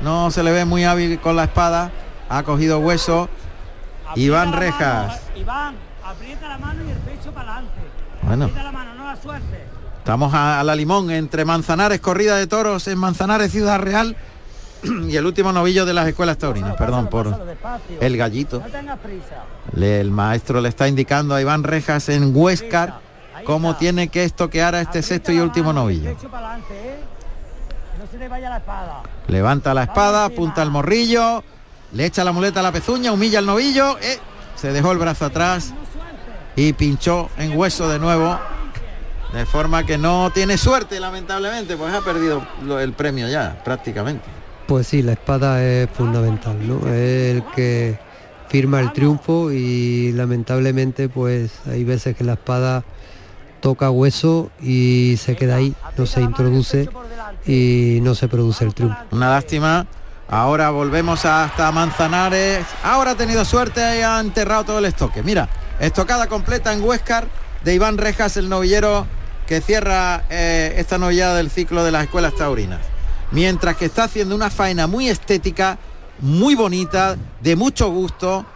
[0.00, 1.90] No se le ve muy hábil con la espada,
[2.28, 3.28] ha cogido hueso.
[4.14, 5.20] Iván Rejas.
[5.36, 5.74] Iván,
[6.04, 7.80] aprieta la mano y el pecho para adelante.
[8.22, 8.50] Bueno.
[8.54, 9.66] la mano, no la suerte.
[9.98, 14.16] Estamos a, la limón entre Manzanares, corrida de toros en Manzanares, Ciudad Real.
[15.08, 17.38] y el último novillo de las escuelas taurinas, perdón por
[18.00, 18.62] el gallito.
[19.76, 23.00] el maestro le está indicando a Iván Rejas en Huescar
[23.44, 26.16] cómo tiene que estoquear a este sexto y último novillo.
[29.26, 31.42] Levanta la espada, apunta el morrillo
[31.92, 34.18] le echa la muleta a la pezuña, humilla al novillo, eh,
[34.56, 35.72] se dejó el brazo atrás
[36.54, 38.38] y pinchó en hueso de nuevo.
[39.32, 42.42] De forma que no tiene suerte, lamentablemente, pues ha perdido
[42.80, 44.37] el premio ya, prácticamente.
[44.68, 46.86] Pues sí, la espada es fundamental, ¿no?
[46.92, 47.98] Es el que
[48.50, 52.84] firma el triunfo y lamentablemente pues hay veces que la espada
[53.60, 56.86] toca hueso y se queda ahí, no se introduce
[57.46, 58.98] y no se produce el triunfo.
[59.10, 59.86] Una lástima.
[60.28, 62.66] Ahora volvemos hasta Manzanares.
[62.82, 65.22] Ahora ha tenido suerte y ha enterrado todo el estoque.
[65.22, 65.48] Mira,
[65.80, 67.26] estocada completa en Huescar
[67.64, 69.06] de Iván Rejas, el novillero
[69.46, 72.97] que cierra eh, esta novillada del ciclo de las escuelas taurinas.
[73.30, 75.78] Mientras que está haciendo una faena muy estética,
[76.20, 78.46] muy bonita, de mucho gusto,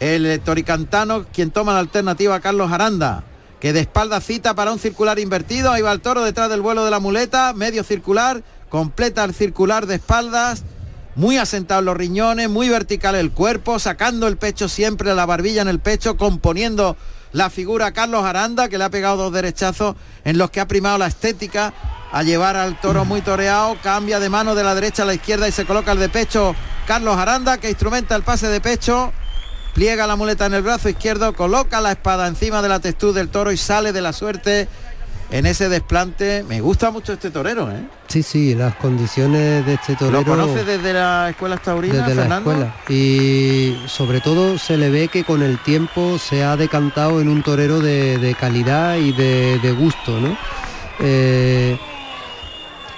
[0.00, 3.24] el toricantano, quien toma la alternativa, Carlos Aranda,
[3.60, 6.84] que de espalda cita para un circular invertido, ahí va el toro detrás del vuelo
[6.84, 10.64] de la muleta, medio circular, completa el circular de espaldas,
[11.14, 15.68] muy asentado los riñones, muy vertical el cuerpo, sacando el pecho siempre, la barbilla en
[15.68, 16.96] el pecho, componiendo
[17.32, 20.98] la figura Carlos Aranda, que le ha pegado dos derechazos en los que ha primado
[20.98, 21.72] la estética
[22.12, 25.46] a llevar al toro muy toreado, cambia de mano de la derecha a la izquierda
[25.46, 26.54] y se coloca el de pecho
[26.86, 29.12] Carlos Aranda, que instrumenta el pase de pecho,
[29.74, 33.28] pliega la muleta en el brazo izquierdo, coloca la espada encima de la textura del
[33.28, 34.68] toro y sale de la suerte
[35.30, 36.44] en ese desplante.
[36.48, 37.82] Me gusta mucho este torero, ¿eh?
[38.08, 40.20] Sí, sí, las condiciones de este torero.
[40.20, 42.74] ¿Lo conoce desde la escuela taurina, desde la escuela.
[42.88, 47.42] Y sobre todo se le ve que con el tiempo se ha decantado en un
[47.42, 50.36] torero de, calidad y de, gusto, ¿no?
[50.98, 51.78] Eh,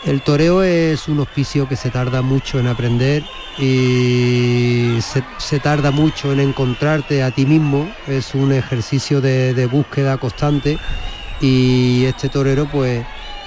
[0.05, 3.23] el toreo es un hospicio que se tarda mucho en aprender
[3.59, 4.99] y
[5.39, 7.89] se, tarda mucho en encontrarte a ti mismo.
[8.09, 10.79] Es un ejercicio de búsqueda constante
[11.43, 13.05] y este torero pues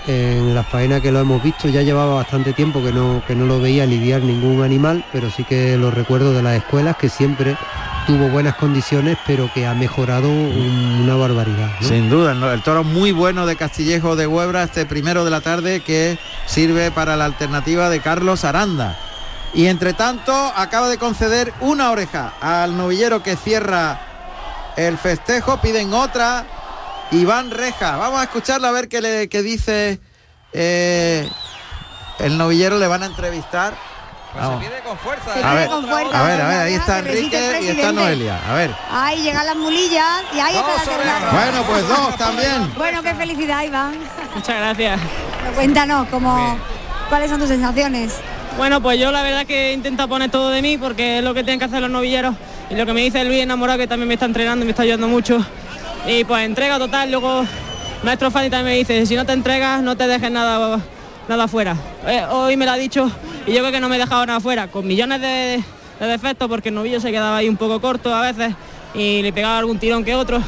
[0.08, 3.45] en la faena que lo hemos visto ya llevaba bastante tiempo que no, que no
[3.45, 7.58] lo veía lidiar ningún animal, pero sí que lo recuerdo de las escuelas que siempre
[8.05, 11.71] tuvo buenas condiciones, pero que ha mejorado una barbaridad.
[11.81, 15.79] Sin duda, el toro muy bueno de Castillejo de Huebra este primero de la tarde
[15.79, 18.99] que sirve para la alternativa de Carlos Aranda.
[19.55, 24.01] Y entre tanto acaba de conceder una oreja al novillero que cierra
[24.75, 26.45] el festejo, piden otra,
[27.11, 27.97] Iván Reja.
[27.97, 29.99] Vamos a escucharla a ver qué, le, dice
[30.53, 31.29] eh,
[32.19, 33.73] el novillero, le van a entrevistar.
[34.33, 35.31] Pues se pide con fuerza.
[35.33, 38.37] a, ver, a ver, a ver, ahí está Enrique y está Noelia.
[38.49, 38.75] A ver.
[38.91, 41.31] Ahí llegan las mulillas y ahí está la segunda.
[41.31, 42.73] Bueno, pues dos también.
[42.75, 43.95] Bueno, qué felicidad, Iván.
[44.33, 44.99] Muchas gracias.
[45.55, 46.57] cuéntanos, cómo,
[47.07, 48.15] ¿cuáles son tus sensaciones?
[48.57, 51.43] Bueno, pues yo la verdad que intento poner todo de mí porque es lo que
[51.43, 52.35] tienen que hacer los novilleros
[52.69, 54.83] y lo que me dice Luis enamorado que también me está entrenando y me está
[54.83, 55.45] ayudando mucho
[56.07, 57.45] y pues entrega total, luego
[58.03, 60.79] maestro Fanny también me dice, si no te entregas no te dejes nada
[61.27, 61.75] nada fuera.
[62.05, 63.09] Eh, hoy me lo ha dicho
[63.47, 65.63] y yo creo que no me he dejado nada fuera, con millones de,
[65.99, 68.53] defectos porque el novillo se quedaba ahí un poco corto a veces
[68.93, 70.41] y le pegaba algún tirón que otro.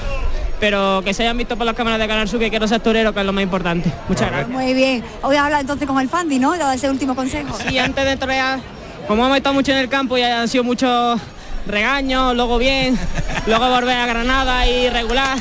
[0.59, 3.13] Pero que se hayan visto por las cámaras de Canal Sur que quiero ser torero,
[3.13, 3.91] que es lo más importante.
[4.07, 4.49] Muchas gracias.
[4.49, 5.03] Muy bien.
[5.21, 6.53] Hoy habla entonces con el Fandi, ¿no?
[6.53, 7.55] De ese último consejo.
[7.67, 8.59] Sí, antes de torear,
[9.07, 11.21] como hemos estado mucho en el campo y han sido muchos
[11.67, 12.97] regaño, luego bien,
[13.45, 15.37] luego volver a Granada y regular.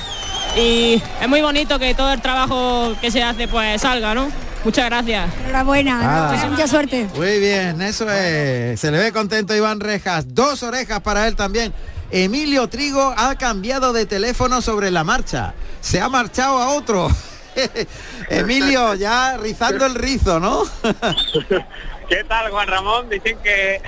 [0.56, 4.28] Y es muy bonito que todo el trabajo que se hace pues salga, ¿no?
[4.64, 5.30] Muchas gracias.
[5.40, 7.08] Enhorabuena, pues mucha suerte.
[7.14, 8.80] Muy bien, eso es.
[8.80, 10.34] Se le ve contento Iván Rejas.
[10.34, 11.72] Dos orejas para él también.
[12.10, 15.54] Emilio Trigo ha cambiado de teléfono sobre la marcha.
[15.80, 17.08] Se ha marchado a otro.
[18.28, 20.64] Emilio, ya rizando el rizo, ¿no?
[22.08, 23.08] ¿Qué tal, Juan Ramón?
[23.08, 23.80] Dicen que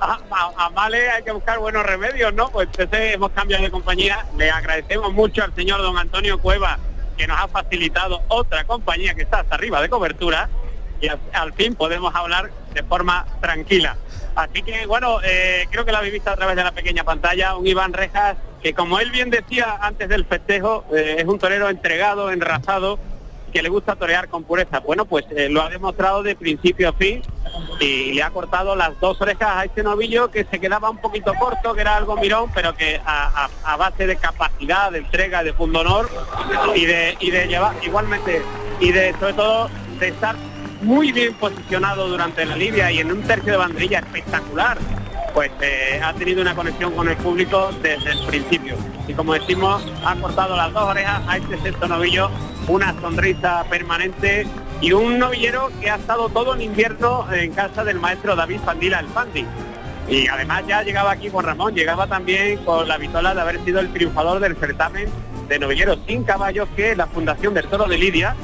[0.00, 2.50] a, Male hay que buscar buenos remedios, ¿no?
[2.50, 4.26] Pues entonces hemos cambiado de compañía.
[4.36, 6.78] Le agradecemos mucho al señor don Antonio Cueva
[7.16, 10.50] que nos ha facilitado otra compañía que está hasta arriba de cobertura
[11.00, 13.96] y al, fin podemos hablar de forma tranquila.
[14.34, 17.56] Así que bueno, eh, creo que la habéis visto a través de la pequeña pantalla,
[17.56, 21.68] un Iván Rejas que como él bien decía antes del festejo, eh, es un torero
[21.68, 22.98] entregado, enrasado,
[23.52, 24.80] que le gusta torear con pureza.
[24.80, 27.22] Bueno, pues eh, lo ha demostrado de principio a fin
[27.80, 31.32] y le ha cortado las dos orejas a este novillo que se quedaba un poquito
[31.34, 36.08] corto, que era algo mirón, pero que a, base de capacidad, de entrega, de honor
[36.74, 38.42] y de, y de llevar igualmente
[38.80, 40.36] y de sobre todo de estar
[40.82, 44.78] muy bien posicionado durante la lidia y en un tercio de banderilla espectacular
[45.36, 48.74] pues eh, ha tenido una conexión con el público desde el principio.
[49.06, 52.30] Y como decimos, ha cortado las dos orejas a este sexto novillo,
[52.68, 54.46] una sonrisa permanente
[54.80, 59.00] y un novillero que ha estado todo el invierno en casa del maestro David Fandila,
[59.00, 59.46] el Fandi.
[60.08, 63.80] Y además ya llegaba aquí con Ramón, llegaba también con la vitola de haber sido
[63.80, 65.08] el triunfador del certamen
[65.48, 68.34] de novilleros sin caballos que la Fundación del Toro de Lidia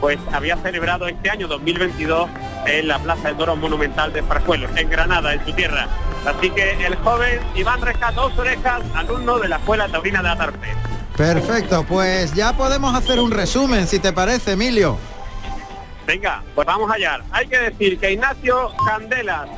[0.00, 2.28] pues había celebrado este año 2022
[2.66, 5.88] en la Plaza de Toro Monumental de Farjuelo, en Granada, en su tierra.
[6.24, 10.68] Así que el joven Iván Resca, dos orejas, alumno de la Escuela Taurina de Atarpe.
[11.18, 14.96] Perfecto, pues ya podemos hacer un resumen, si te parece, Emilio.
[16.06, 17.18] Venga, pues vamos allá.
[17.32, 19.48] Hay que decir que Ignacio Candelas,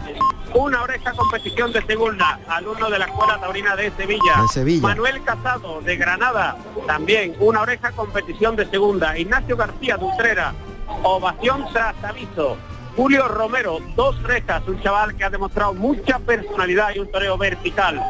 [0.55, 4.41] una oreja competición de segunda, alumno de la Escuela Taurina de Sevilla.
[4.41, 4.81] De Sevilla.
[4.81, 9.19] Manuel Casado de Granada, también una oreja competición de segunda.
[9.19, 10.55] Ignacio García de Utrera,
[11.03, 12.57] ovación tras aviso.
[12.97, 18.03] Julio Romero, dos orejas, un chaval que ha demostrado mucha personalidad y un toreo vertical.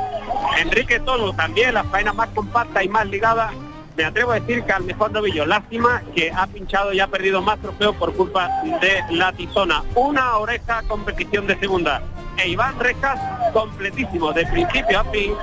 [0.59, 3.53] Enrique Tolo, también la faena más compacta y más ligada
[4.01, 5.45] me atrevo a decir que al mejor novillo.
[5.45, 8.49] Lástima que ha pinchado y ha perdido más trofeos por culpa
[8.81, 9.83] de la tizona.
[9.95, 12.03] Una oreja competición de segunda.
[12.39, 13.21] E Iván Rejas
[13.53, 15.35] completísimo de principio a fin.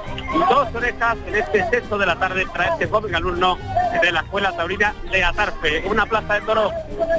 [0.49, 3.59] Dos orejas en este sexto de la tarde para este joven alumno
[4.01, 5.83] de la Escuela Taurina de Atarfe.
[5.87, 6.73] Una plaza de toros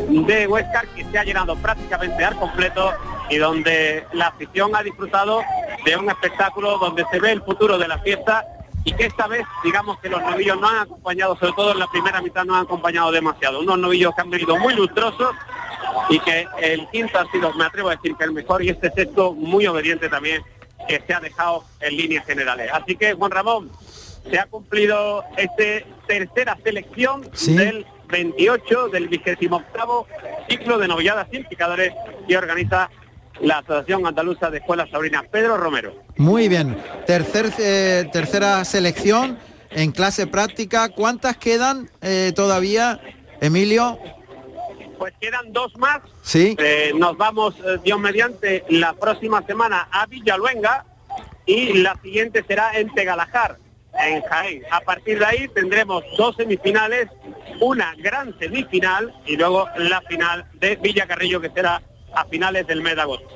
[0.08, 2.92] de Huesca que se ha llenado prácticamente al completo
[3.30, 5.42] y donde la afición ha disfrutado
[5.84, 8.44] de un espectáculo donde se ve el futuro de la fiesta
[8.84, 11.86] y que esta vez digamos que los novillos no han acompañado, sobre todo en la
[11.88, 13.60] primera mitad no han acompañado demasiado.
[13.60, 15.34] Unos novillos que han venido muy lustrosos
[16.08, 18.90] y que el quinto ha sido, me atrevo a decir que el mejor y este
[18.92, 20.42] sexto muy obediente también
[20.88, 22.70] que se ha dejado en líneas generales.
[22.72, 23.70] Así que Juan Ramón,
[24.30, 27.54] se ha cumplido este tercera selección Sí.
[27.56, 30.06] del 28 del vigésimo octavo
[30.48, 31.92] ciclo de novilladas implicadores
[32.26, 32.90] que organiza
[33.40, 35.94] la Asociación Andaluza de Escuelas Taurinas Pedro Romero.
[36.16, 36.76] Muy bien.
[37.06, 39.38] Tercer, eh, tercera selección
[39.70, 40.88] en clase práctica.
[40.88, 43.00] ¿Cuántas quedan eh, todavía,
[43.40, 43.98] Emilio?
[44.98, 46.00] Pues quedan dos más.
[46.22, 46.56] Sí.
[46.58, 50.84] Eh, nos vamos, Dios mediante, la próxima semana a Villaluenga
[51.46, 53.58] y la siguiente será en Tegalajar,
[53.98, 54.62] en Jaén.
[54.70, 57.08] A partir de ahí tendremos dos semifinales,
[57.60, 61.80] una gran semifinal y luego la final de Villacarrillo que será
[62.20, 63.28] a finales del mes de agosto.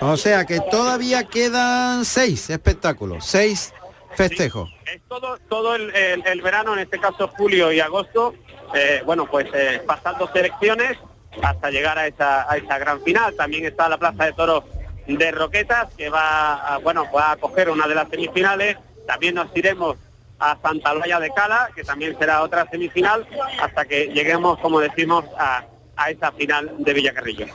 [0.00, 3.72] O sea que todavía quedan seis espectáculos, seis
[4.14, 4.70] festejos.
[4.92, 8.34] Es todo, todo el, el- el verano, en este caso julio y agosto,
[8.74, 10.98] eh, bueno, pues eh, pasando selecciones
[11.42, 13.34] hasta llegar a esa, a esa gran final.
[13.34, 14.64] También está la Plaza de Toros
[15.06, 18.76] de Roquetas, que va a, bueno, va a coger una de las semifinales.
[19.06, 19.96] También nos iremos
[20.38, 23.26] a Santa Olaya de Cala, que también será otra semifinal,
[23.60, 25.64] hasta que lleguemos, como decimos, a,
[26.00, 27.46] a esa final de Villacarrillo.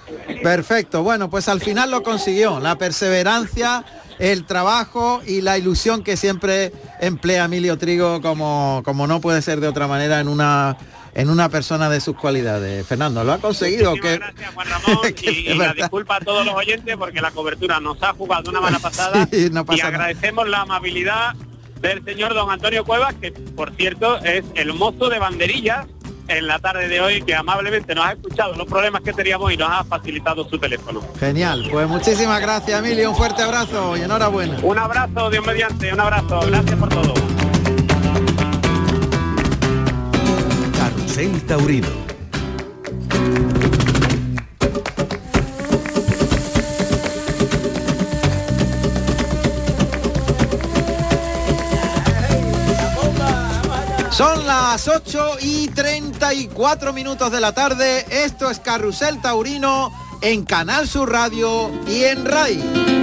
[0.43, 1.01] Perfecto.
[1.03, 2.59] Bueno, pues al final lo consiguió.
[2.59, 3.83] La perseverancia,
[4.19, 9.59] el trabajo y la ilusión que siempre emplea Emilio Trigo como, como no puede ser
[9.59, 10.77] de otra manera en una
[11.15, 12.85] en una persona de sus cualidades.
[12.85, 13.93] Fernando, lo ha conseguido.
[13.95, 14.19] Que,
[14.53, 18.03] Juan Ramón, que y, y la disculpa a todos los oyentes porque la cobertura nos
[18.03, 19.95] ha jugado una mala pasada Sí, no y pasa nada.
[20.07, 21.33] agradecemos la amabilidad
[21.79, 25.87] del señor don Antonio Cuevas, que por cierto es el mozo de banderillas
[26.27, 29.57] en la tarde de hoy, que amablemente nos ha escuchado los problemas que teníamos y
[29.57, 31.01] nos ha facilitado su teléfono.
[31.19, 31.67] Genial.
[31.71, 33.09] Pues muchísimas gracias, Emilio.
[33.09, 34.57] Un fuerte abrazo y enhorabuena.
[34.61, 37.13] Un abrazo, Dios mediante, un abrazo, gracias por todo.
[40.77, 42.04] Carrusel Taurino.
[54.15, 58.05] Son las 8 y 34 minutos de la tarde.
[58.09, 62.94] Esto es Carrusel Taurino en Canal Sur Radio y en RAI.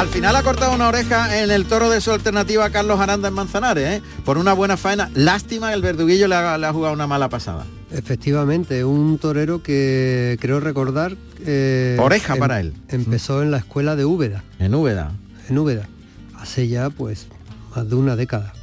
[0.00, 3.34] Al final ha cortado una oreja en el toro de su alternativa Carlos Aranda en
[3.34, 4.02] Manzanares, ¿eh?
[4.24, 5.10] por una buena faena.
[5.14, 7.66] Lástima que el verduguillo le ha, le ha jugado una mala pasada.
[7.90, 11.18] Efectivamente, un torero que creo recordar...
[11.44, 12.72] eh, Oreja para él.
[12.88, 14.42] Empezó en la escuela de Úbeda.
[14.58, 15.12] En Úbeda.
[15.50, 15.86] En Úbeda.
[16.38, 17.26] Hace ya pues
[17.76, 18.54] más de una década.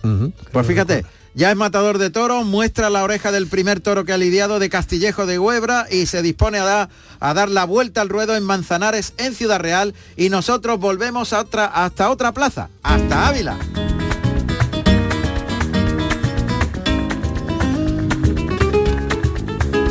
[0.51, 1.05] Pues fíjate,
[1.37, 4.71] ya es matador de toros, muestra la oreja del primer toro que ha lidiado de
[4.71, 9.35] Castillejo de Huebra y se dispone a, dar la vuelta al ruedo en Manzanares, en
[9.35, 13.55] Ciudad Real, y nosotros volvemos a otra, hasta otra plaza, hasta Ávila.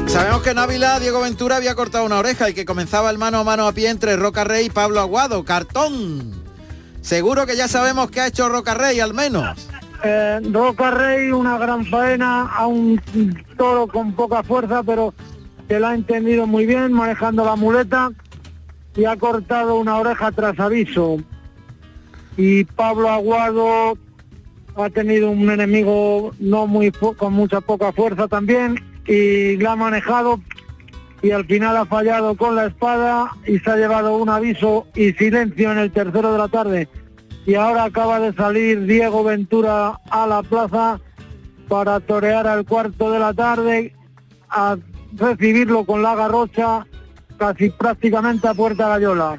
[0.08, 3.38] Sabemos que en Ávila Diego Ventura había cortado una oreja y que comenzaba el mano
[3.38, 5.44] a mano a pie entre Roca Rey y Pablo Aguado.
[5.44, 6.44] Cartón.
[7.02, 9.56] Seguro que ya sabemos qué ha hecho Roca Rey al menos.
[10.08, 13.00] Eh, Roca Rey, una gran faena a un
[13.56, 15.12] toro con poca fuerza, pero
[15.66, 18.12] que la ha entendido muy bien, manejando la muleta
[18.94, 21.16] y ha cortado una oreja tras aviso.
[22.36, 23.98] Y Pablo Aguado
[24.76, 28.76] ha tenido un enemigo no muy con mucha poca fuerza también
[29.08, 30.40] y la ha manejado
[31.20, 35.12] y al final ha fallado con la espada y se ha llevado un aviso y
[35.14, 36.88] silencio en el tercero de la tarde.
[37.46, 41.00] Y ahora acaba de salir Diego Ventura a la plaza
[41.68, 43.94] para torear al cuarto de la tarde,
[44.50, 44.76] a
[45.12, 46.86] recibirlo con la garrocha
[47.38, 49.38] casi prácticamente a puerta gallola.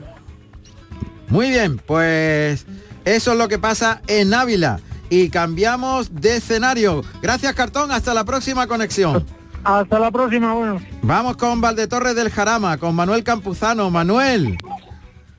[1.29, 2.65] Muy bien, pues
[3.03, 4.79] eso es lo que pasa en Ávila.
[5.09, 7.03] Y cambiamos de escenario.
[7.21, 7.91] Gracias, Cartón.
[7.91, 9.25] Hasta la próxima conexión.
[9.63, 10.81] Hasta la próxima, bueno.
[11.01, 13.89] Vamos con Valdetorres del Jarama, con Manuel Campuzano.
[13.89, 14.57] Manuel,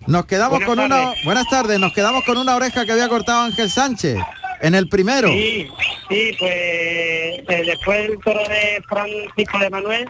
[0.09, 1.15] nos quedamos Buenas con una...
[1.25, 4.19] Buenas tardes, nos quedamos con una oreja que había cortado Ángel Sánchez
[4.63, 5.29] en el primero.
[5.29, 5.69] Sí,
[6.09, 10.09] sí, pues eh, después del toro de Francisco de Manuel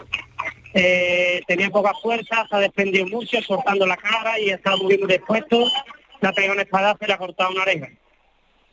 [0.75, 5.09] eh, tenía poca fuerza, se ha desprendido mucho, soltando la cara y estaba muy bien
[5.09, 5.67] dispuesto,
[6.21, 7.89] le ha pegado un espadazo y le ha cortado una oreja.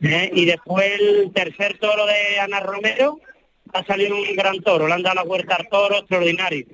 [0.02, 3.18] Eh, Y después el tercer toro de Ana Romero
[3.72, 6.66] ha salido un gran toro, le han dado la vuelta al toro extraordinario.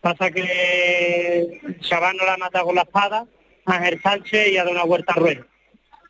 [0.00, 3.26] Pasa que Chabán no la ha matado con la espada,
[3.66, 5.50] Ángel Sánchez y ha dado una vuelta al ruedo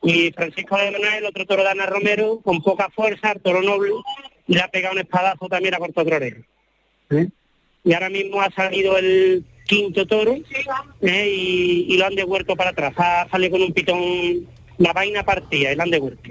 [0.03, 3.93] y Francisco de Manuel, otro toro de Ana Romero, con poca fuerza, el toro noble,
[4.47, 6.39] le ha pegado un espadazo también a corto oreja.
[7.11, 7.29] ¿eh?
[7.85, 10.37] Y ahora mismo ha salido el quinto toro
[11.03, 11.29] ¿eh?
[11.29, 12.95] y, y lo han devuelto para atrás.
[12.97, 14.49] Ha salido con un pitón,
[14.79, 16.31] la vaina partida y lo han devuelto.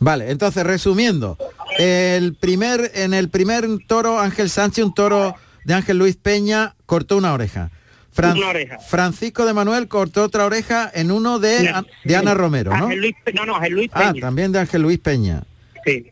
[0.00, 1.38] Vale, entonces resumiendo,
[1.78, 7.16] el primer, en el primer toro Ángel Sánchez, un toro de Ángel Luis Peña, cortó
[7.16, 7.70] una oreja.
[8.14, 8.78] Fran- Una oreja.
[8.78, 11.72] Francisco de Manuel cortó otra oreja en uno de,
[12.04, 12.84] de Ana Romero, ¿no?
[12.84, 14.20] Ángel Luis, Pe- no, no, Ángel Luis Ah, Peña.
[14.20, 15.42] también de Ángel Luis Peña.
[15.84, 16.10] Sí.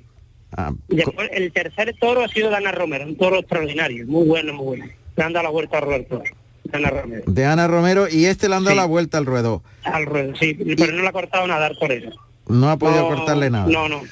[0.57, 4.53] Ah, después el tercer toro ha sido de Ana Romero, un toro extraordinario, muy bueno,
[4.53, 4.87] muy bueno.
[5.17, 6.23] Le han dado la vuelta al ruedo,
[6.65, 7.23] de Ana Romero.
[7.27, 8.81] de Ana Romero y este le han dado Sí.
[8.81, 9.63] la vuelta al ruedo.
[9.85, 12.11] Al ruedo, sí, pero no le ha cortado nada al torero.
[12.49, 13.67] No ha podido No, cortarle nada.
[13.69, 14.03] No, no.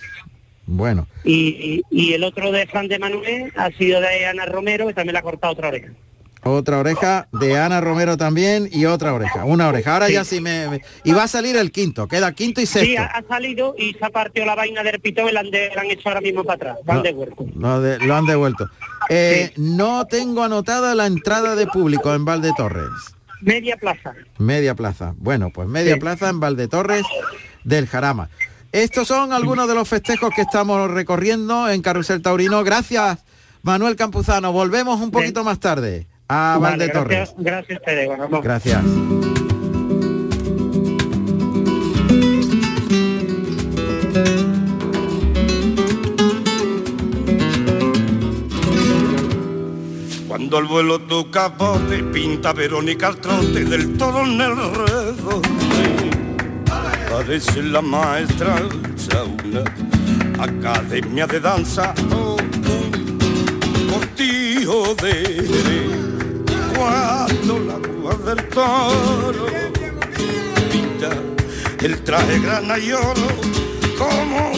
[0.66, 4.86] Bueno, Y, y, y el otro de Fran de Manuel ha sido de Ana Romero,
[4.86, 5.88] que también le ha cortado otra oreja.
[6.42, 9.44] Otra oreja de Ana Romero también y otra oreja.
[9.44, 9.92] Una oreja.
[9.94, 12.08] Ahora ya sí me, me- Y va a salir el quinto.
[12.08, 13.02] Queda quinto y Sí, sexto.
[13.02, 15.70] ha, ha salido y se ha partido la vaina del pitón y la han, de-
[15.74, 16.78] la han hecho ahora mismo para atrás.
[16.84, 17.02] Van No.
[17.02, 17.46] de huerco.
[17.56, 18.68] Lo, de- lo han devuelto.
[19.08, 22.88] Eh, No tengo anotada la entrada de público en Valdetorres.
[23.42, 24.14] Media plaza.
[24.38, 25.14] Media plaza.
[25.18, 26.00] Bueno, pues media Sí.
[26.00, 27.04] plaza en Valdetorres
[27.64, 28.28] del Jarama.
[28.72, 32.62] Estos son algunos de los festejos que estamos recorriendo en Carrusel Taurino.
[32.62, 33.18] Gracias,
[33.62, 34.52] Manuel Campuzano.
[34.52, 37.34] Volvemos un poquito más tarde a Vale, Valdetorres.
[37.38, 38.42] gracias, gracias.
[38.42, 38.84] Gracias.
[50.28, 55.42] Cuando al vuelo tu capote pinta Verónica al trote del toro en el redo.
[57.10, 65.89] Parece la maestra de una academia de danza o un cortijo de
[66.80, 69.46] cuando la rúa del toro
[70.72, 71.10] pinta
[71.82, 73.28] el traje grana y oro
[73.98, 74.52] como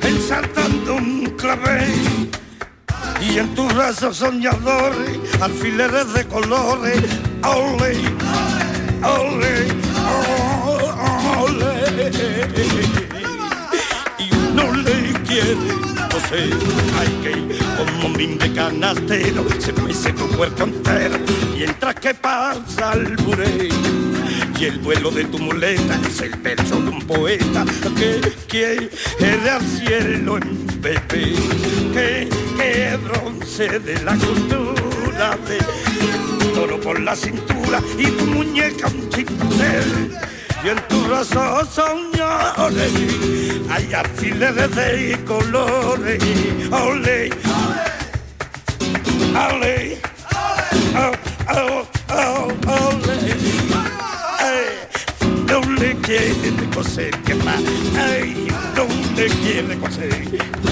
[0.00, 2.30] ensartando un clavel
[3.20, 7.02] y en tus brazos soñadores, alfileres de colores,
[7.44, 7.92] ole,
[9.02, 9.66] ole,
[10.08, 10.76] ole.
[14.18, 15.85] Y uno le quiere,
[16.32, 21.18] hay que como min de canastero, se mece tu cuerpo entero,
[21.54, 23.68] mientras que pasa el buré.
[24.58, 27.64] Y el vuelo de tu muleta es el verso de un poeta
[27.96, 28.90] que quiere
[29.50, 31.34] al cielo en Pepe,
[31.92, 35.58] que, que bronce de la cultura de
[36.54, 40.16] toro por la cintura y tu muñeca un cincel.
[40.66, 42.92] Y en tus brazos soñadores
[43.70, 46.20] hay alfileres de colores.
[46.72, 47.30] Ole,
[49.48, 50.00] ole,
[50.96, 51.12] oh,
[51.54, 53.36] oh, oh, ole.
[54.40, 54.64] Ay,
[55.46, 56.34] no le quiere
[56.74, 57.62] coser, que más,
[57.96, 60.65] ay, no le quiere coser.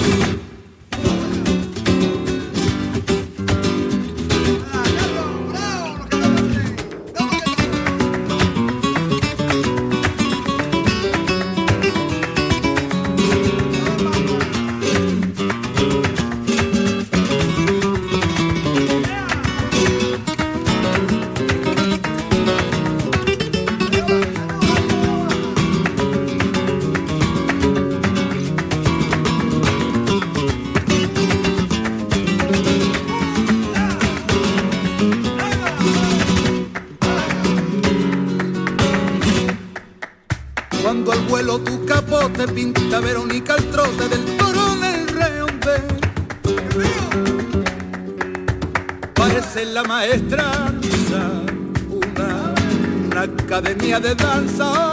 [53.99, 54.84] De danza, oh.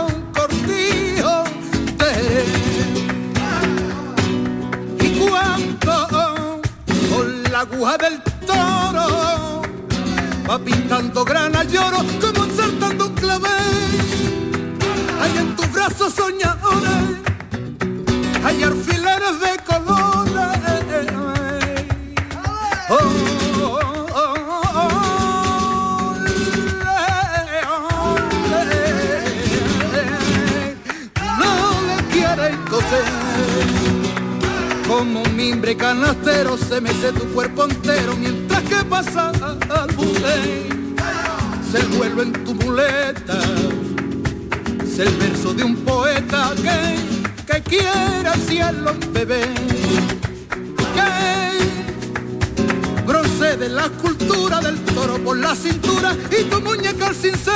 [57.01, 57.55] Al cincel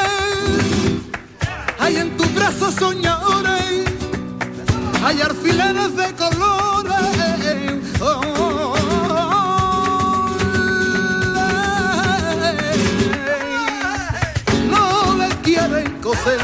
[1.78, 3.84] hay en tus brazos soñadores
[5.04, 6.94] hay alfileres de colores
[8.00, 8.74] oh,
[14.70, 16.40] no quieren coser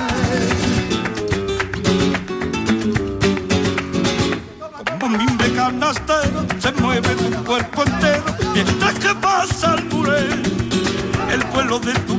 [5.01, 8.24] Como un mimbre canastero se mueve tu cuerpo entero
[8.55, 10.28] mientras que pasa el muré.
[11.32, 12.12] El vuelo de tu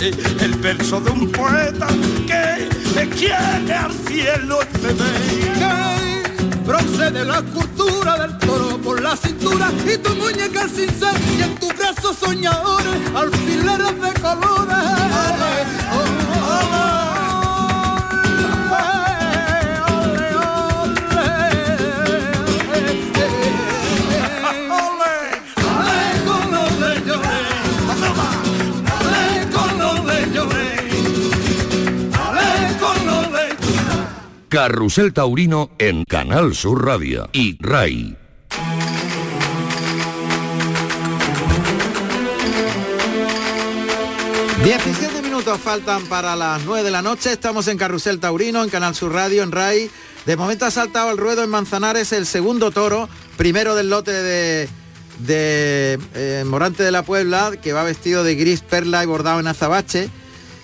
[0.00, 1.88] el verso de un poeta
[2.26, 9.72] que le quiere al cielo el que procede la escultura del toro por la cintura
[9.92, 14.78] y tu muñeca al cincel y en tus brazos soñadores alfileres de colores.
[34.58, 38.16] Carrusel Taurino en Canal Sur Radio y RAI.
[44.64, 47.30] ...17 minutos faltan para las 9 de la noche.
[47.30, 49.88] Estamos en Carrusel Taurino, en Canal Sur Radio, en RAI.
[50.26, 54.68] De momento ha saltado al ruedo en Manzanares el segundo toro, primero del lote de,
[55.20, 59.46] de eh, Morante de la Puebla, que va vestido de gris perla y bordado en
[59.46, 60.10] azabache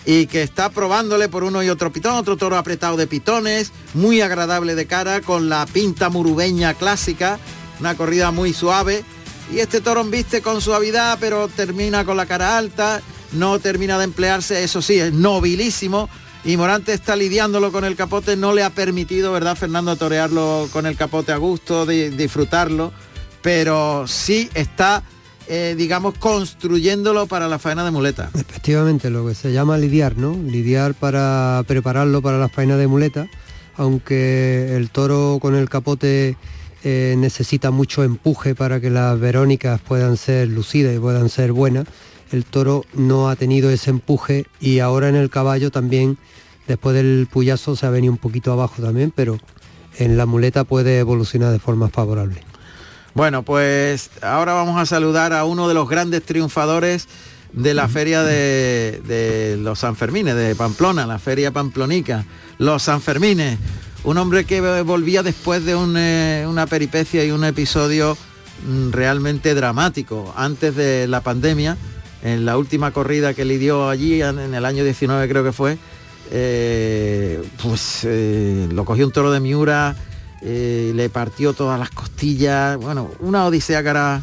[0.06, 4.20] y que está probándole por uno y otro pitón, otro toro apretado de pitones, muy
[4.20, 7.38] agradable de cara, con la pinta murubeña clásica,
[7.80, 9.04] una corrida muy suave.
[9.52, 13.02] Y este toro viste con suavidad, pero termina con la cara alta,
[13.32, 16.08] no termina de emplearse, eso sí, es nobilísimo.
[16.44, 20.84] Y Morante está lidiándolo con el capote, no le ha permitido, ¿verdad, Fernando, torearlo con
[20.84, 22.92] el capote a gusto, de, disfrutarlo,
[23.40, 25.02] pero sí está
[25.48, 28.30] eh, digamos, construyéndolo para la faena de muleta.
[28.34, 30.34] Efectivamente, lo que se llama lidiar, ¿no?
[30.34, 33.28] Lidiar para prepararlo para la faena de muleta,
[33.76, 36.36] aunque el toro con el capote
[36.82, 41.86] eh, necesita mucho empuje para que las verónicas puedan ser lucidas y puedan ser buenas,
[42.30, 46.18] el toro no ha tenido ese empuje y ahora en el caballo también,
[46.66, 49.38] después del puyazo se ha venido un poquito abajo también, pero
[49.98, 52.42] en la muleta puede evolucionar de forma favorable.
[53.14, 57.06] Bueno, pues ahora vamos a saludar a uno de los grandes triunfadores
[57.52, 62.24] de la feria de, de los Sanfermines, de Pamplona, la feria pamplonica,
[62.58, 63.58] los Sanfermines.
[64.02, 68.18] Un hombre que volvía después de un, eh, una peripecia y un episodio
[68.66, 70.34] mm, realmente dramático.
[70.36, 71.76] Antes de la pandemia,
[72.22, 75.78] en la última corrida que lidió allí, en, en el año 19 creo que fue,
[76.32, 79.94] eh, pues eh, lo cogió un toro de Miura,
[80.46, 84.22] eh, le partió todas las costillas, bueno, una odisea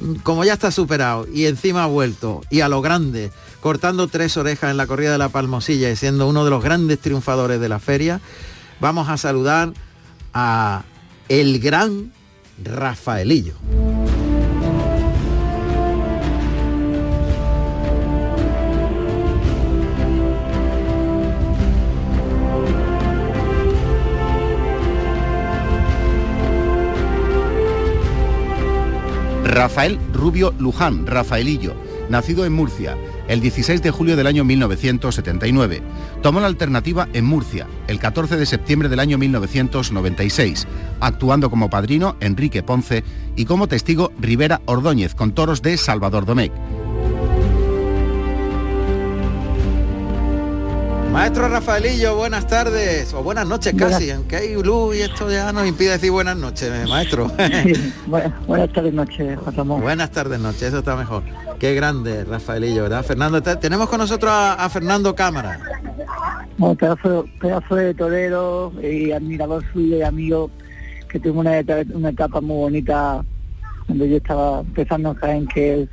[0.00, 4.36] mm, como ya está superado y encima ha vuelto y a lo grande, cortando tres
[4.36, 7.70] orejas en la corrida de la Palmosilla y siendo uno de los grandes triunfadores de
[7.70, 8.20] la feria,
[8.80, 9.72] vamos a saludar
[10.34, 10.82] a
[11.30, 12.12] el gran
[12.62, 13.54] Rafaelillo.
[29.62, 31.76] Rafael Rubio Luján, Rafaelillo,
[32.08, 32.96] nacido en Murcia
[33.28, 35.80] el 16 de julio del año 1979.
[36.20, 40.66] Tomó la alternativa en Murcia el 14 de septiembre del año 1996,
[40.98, 43.04] actuando como padrino Enrique Ponce
[43.36, 46.52] y como testigo Rivera Ordóñez con toros de Salvador Domecq.
[51.12, 55.68] Maestro Rafaelillo, buenas tardes, o buenas noches casi, aunque hay luz y esto ya nos
[55.68, 57.30] impide decir buenas noches, maestro.
[58.46, 59.80] buenas, tardes noches, Juan Ramón.
[59.82, 61.22] Buenas tardes noches, eso está mejor.
[61.58, 63.04] Qué grande, Rafaelillo, ¿verdad?
[63.04, 65.60] Fernando, tenemos con nosotros a, Fernando Cámara.
[66.56, 70.50] Bueno, pedazo, pedazo de torero y admirador suyo y amigo
[71.10, 71.52] que tuvo una,
[71.92, 73.22] una etapa muy bonita
[73.86, 75.90] cuando yo estaba empezando a caer en que él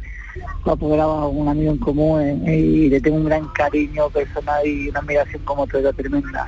[0.65, 4.89] lo apoderaba un amigo en común eh, y le tengo un gran cariño personal y
[4.89, 6.45] una admiración como todo tremenda.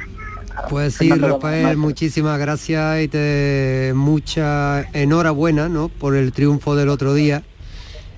[0.70, 5.90] Pues sí, Rafael, muchísimas gracias y te mucha enhorabuena ¿no?
[5.90, 7.44] por el triunfo del otro día.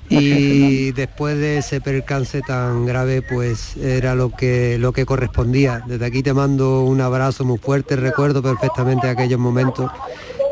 [0.09, 5.81] Y después de ese percance tan grave, pues era lo que lo que correspondía.
[5.87, 9.89] Desde aquí te mando un abrazo muy fuerte, recuerdo perfectamente aquellos momentos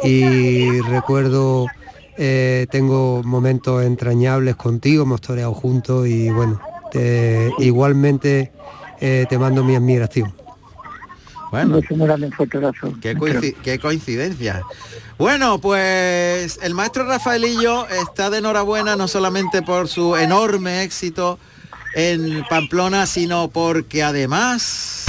[0.03, 1.67] y recuerdo
[2.23, 6.61] eh, tengo momentos entrañables contigo, hemos toreado juntos y bueno,
[7.57, 8.51] igualmente
[8.99, 10.31] eh, te mando mi admiración.
[11.49, 11.81] Bueno,
[13.01, 14.61] qué, qué coincidencia.
[15.17, 21.39] Bueno, pues el maestro Rafaelillo está de enhorabuena no solamente por su enorme éxito
[21.95, 25.05] en Pamplona, sino porque además...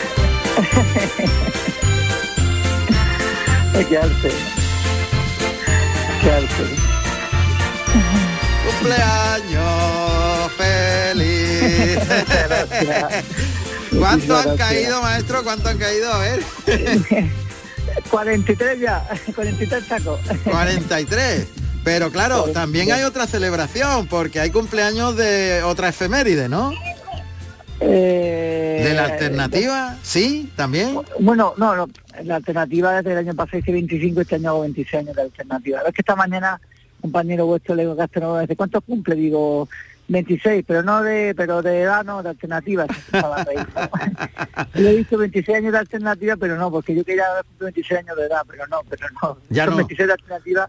[3.88, 4.30] Qué arte.
[6.22, 6.64] Qué arte.
[8.66, 11.98] Cumpleaños feliz.
[13.98, 15.42] ¿Cuánto han caído, maestro?
[15.42, 16.12] ¿Cuánto han caído?
[16.12, 16.40] A ver.
[18.10, 20.20] 43 ya, 43 tacos.
[20.44, 21.46] 43.
[21.82, 26.74] Pero claro, también hay otra celebración, porque hay cumpleaños de otra efeméride, ¿no?
[27.80, 29.96] Eh, ¿De la alternativa?
[30.02, 30.50] ¿Sí?
[30.54, 30.98] ¿También?
[31.18, 31.88] Bueno, no, no,
[32.24, 35.80] la alternativa desde el año pasado hice 25, este año hago 26 años de alternativa.
[35.86, 36.60] Es que esta mañana,
[37.00, 39.14] compañero vuestro, le digo, ¿desde cuánto cumple?
[39.14, 39.68] Digo,
[40.08, 42.84] 26, pero no de, pero de edad no, de alternativa.
[44.74, 47.24] le he dicho 26 años de alternativa, pero no, porque yo quería
[47.60, 49.38] 26 años de edad, pero no, pero no.
[49.48, 50.68] Ya Son 26 de alternativa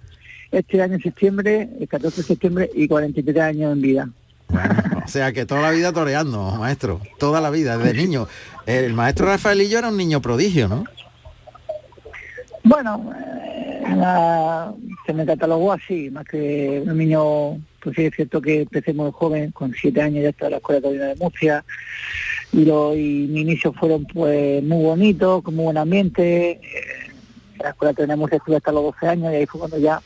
[0.51, 4.09] este año en septiembre, el 14 de septiembre y 43 años en vida.
[5.05, 8.27] o sea que toda la vida toreando, maestro, toda la vida, desde niño.
[8.65, 10.85] El maestro Rafaelillo era un niño prodigio, ¿no?
[12.63, 13.83] Bueno, eh,
[15.05, 19.11] se me catalogó así, más que un niño, pues sí es cierto que empecé muy
[19.11, 21.65] joven, con siete años ya estaba en la Escuela Taurina de Murcia,
[22.51, 26.61] y, lo, y mis inicios fueron pues muy bonitos, con muy buen ambiente,
[27.53, 29.79] en la Escuela Taurina de Murcia estuve hasta los 12 años y ahí fue cuando
[29.79, 29.99] ya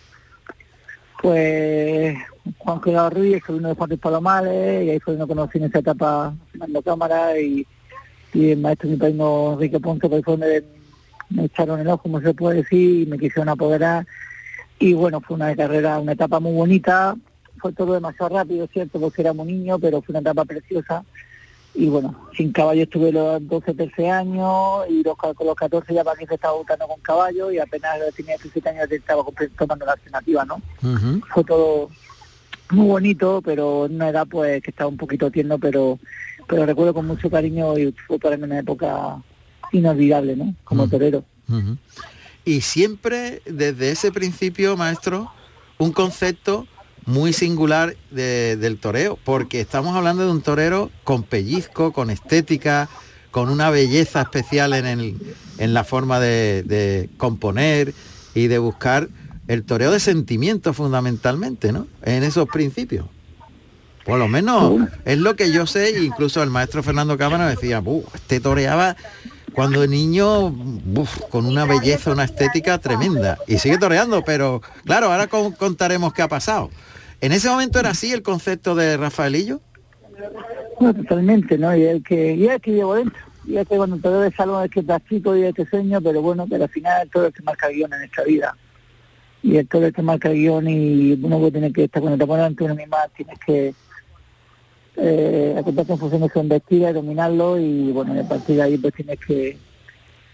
[1.26, 2.16] pues
[2.60, 5.80] Juan Cuidado Ruiz, uno de Juan de Palomares, y ahí fue donde conocí en esa
[5.80, 7.66] etapa Fernando Cámara y,
[8.36, 10.64] el maestro mi padrino Enrique Ponce, pues fue donde
[11.32, 14.06] me echaron el ojo, como se puede decir, y me quisieron apoderar.
[14.78, 17.16] Y bueno, fue una carrera, una etapa muy bonita,
[17.58, 21.04] fue todo demasiado rápido, cierto, porque era muy niño, pero fue una etapa preciosa.
[21.76, 26.04] Y bueno, sin caballo estuve los 12, 13 años y los, con los 14 ya
[26.04, 29.24] para mí se estaba gustando con caballo y apenas tenía 17 años estaba
[29.58, 30.62] tomando la alternativa, ¿no?
[31.34, 31.90] Fue todo
[32.72, 36.00] muy bonito, pero en una edad pues que estaba un poquito tierno, pero
[36.48, 39.22] pero recuerdo con mucho cariño y fue para mí una época
[39.72, 40.56] inolvidable, ¿no?
[40.64, 41.24] Como torero.
[42.44, 45.32] Y siempre, desde ese principio, maestro,
[45.78, 46.68] un concepto
[47.06, 52.90] muy singular del toreo, porque estamos hablando de un torero con pellizco, con estética,
[53.32, 55.18] con una belleza especial en, el,
[55.58, 57.94] en la forma de, de, componer
[58.34, 59.10] y de buscar
[59.48, 61.88] el toreo de sentimiento fundamentalmente, ¿no?
[62.02, 63.06] En esos principios.
[64.06, 67.84] Por lo menos es lo que yo sé, incluso el maestro Fernando Cámara decía,
[68.14, 68.96] este toreaba
[69.56, 70.54] cuando niño
[71.30, 73.38] con una belleza, una estética tremenda.
[73.48, 76.70] Y sigue toreando, pero claro, ahora contaremos qué ha pasado.
[77.26, 79.60] ¿En ese momento era así el concepto de Rafaelillo?
[80.80, 81.76] No, totalmente, ¿no?
[81.76, 83.20] Y el que, y el que llevo dentro.
[83.48, 86.22] Y es que cuando te de salón es que practico y es que sueño, pero
[86.22, 88.56] bueno, pero al final todo el que marca guion en esta vida.
[89.42, 92.28] Y el todo el que marca guion y uno puede tener que estar cuando te
[92.28, 93.74] pones ante una misma, tienes que
[94.98, 98.78] eh, acontece en función de su investiga y dominarlo y bueno, a partir de ahí
[98.78, 99.58] pues tienes que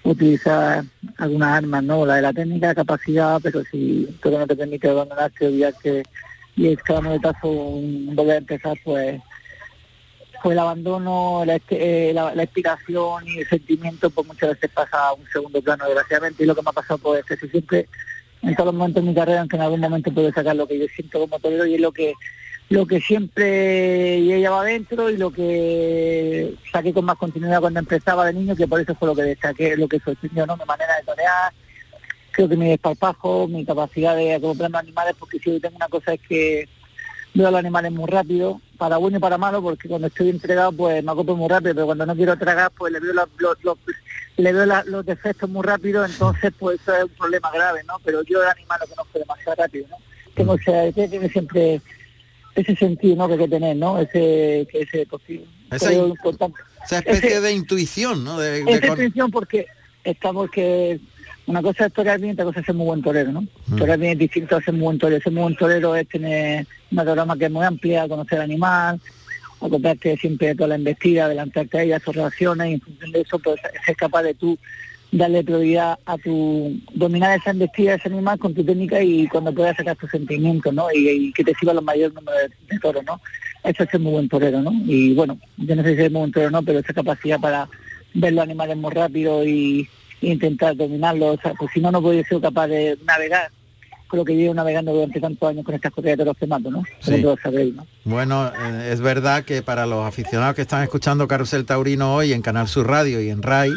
[0.04, 0.84] utilizar
[1.18, 2.06] algunas armas, ¿no?
[2.06, 6.04] La de la técnica, la capacidad, pero si todo no te permite abandonarte, olvidarte
[6.70, 9.20] y cada monetazo un volver a empezar, pues
[10.42, 15.26] fue el abandono, la, eh, inspiración y el sentimiento, pues muchas veces pasa a un
[15.32, 17.88] segundo plano, desgraciadamente, y lo que me ha pasado pues es que siempre,
[18.42, 20.80] en todos los momentos de mi carrera, aunque en algún momento puedo sacar lo que
[20.80, 22.14] yo siento como torero y es lo que
[22.70, 28.34] lo que siempre llevaba adentro y lo que saqué con más continuidad cuando empezaba de
[28.34, 30.56] niño, que por eso fue lo que destaqué, lo que sorprendió, ¿no?
[30.56, 31.52] Mi manera de torear,
[32.32, 36.22] creo que mi desparpajo, mi capacidad de acoplarme animales, porque si tengo una cosa es
[36.22, 36.68] que
[37.34, 40.72] veo a los animales muy rápido, para bueno y para malo, porque cuando estoy entregado
[40.72, 43.58] pues me acoplo muy rápido, pero cuando no quiero tragar pues le veo los, los,
[43.64, 43.78] los-
[44.38, 47.96] le veo la- los defectos muy rápido, entonces pues eso es un problema grave, ¿no?
[48.04, 49.98] Pero yo el animal lo conozco demasiado rápido, ¿no?
[50.36, 51.82] Tengo ese, tiene siempre
[52.56, 53.28] ese sentido, ¿no?
[53.28, 54.00] Que hay que tener, ¿no?
[54.00, 55.46] Ese, que ese posible.
[55.72, 56.60] Esa importante.
[56.84, 58.40] Especie Ese- de intuición, ¿no?
[58.40, 59.68] De, de esa con- intención porque
[60.04, 61.00] estamos que
[61.48, 63.42] una cosa es torear bien, otra cosa es ser muy buen torero, ¿no?
[63.68, 63.76] Mm.
[63.78, 65.22] Torear bien es distinto a ser muy buen torero.
[65.22, 69.00] Ser muy buen torero es tener una programa que es muy amplia, conocer al animal,
[69.60, 73.22] acoplarte siempre de toda la embestida, adelantarte a ella, sus relaciones, y en función de
[73.22, 74.58] eso, pues ser capaz de tú
[75.12, 79.54] darle prioridad a tu dominar esa embestida de ese animal con tu técnica y cuando
[79.54, 80.88] puedas sacar tus sentimientos, ¿no?
[80.94, 83.20] Y, y que te sirva los mayores número de, de toros, ¿no?
[83.64, 84.72] Eso es ser muy buen torero, ¿no?
[84.86, 87.40] Y bueno, yo no sé si es muy buen torero o no, pero esa capacidad
[87.40, 87.68] para
[88.14, 89.88] ver los animales muy rápido y,
[90.22, 93.50] intentar dominarlos, o sea, pues si no, no podría ser capaz de navegar
[94.08, 96.70] con lo que llevo navegando durante tantos años con estas corridas de toros que mato,
[96.70, 96.84] ¿no?
[97.00, 97.24] Sí.
[97.42, 97.88] sabréis, ¿no?
[98.04, 102.42] Bueno, eh, es verdad que para los aficionados que están escuchando Carrusel Taurino hoy en
[102.42, 103.72] Canal Sur Radio y en RAI,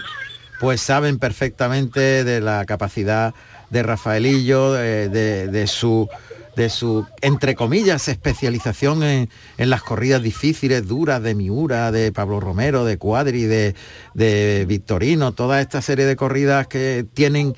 [0.60, 3.32] pues saben perfectamente de la capacidad
[3.70, 6.08] de Rafaelillo, de, de- de su
[6.56, 9.28] de su, entre comillas, especialización en,
[9.58, 13.74] en las corridas difíciles, duras, de Miura, de Pablo Romero, de Cuadri, de,
[14.14, 17.54] de Victorino, toda esta serie de corridas que tienen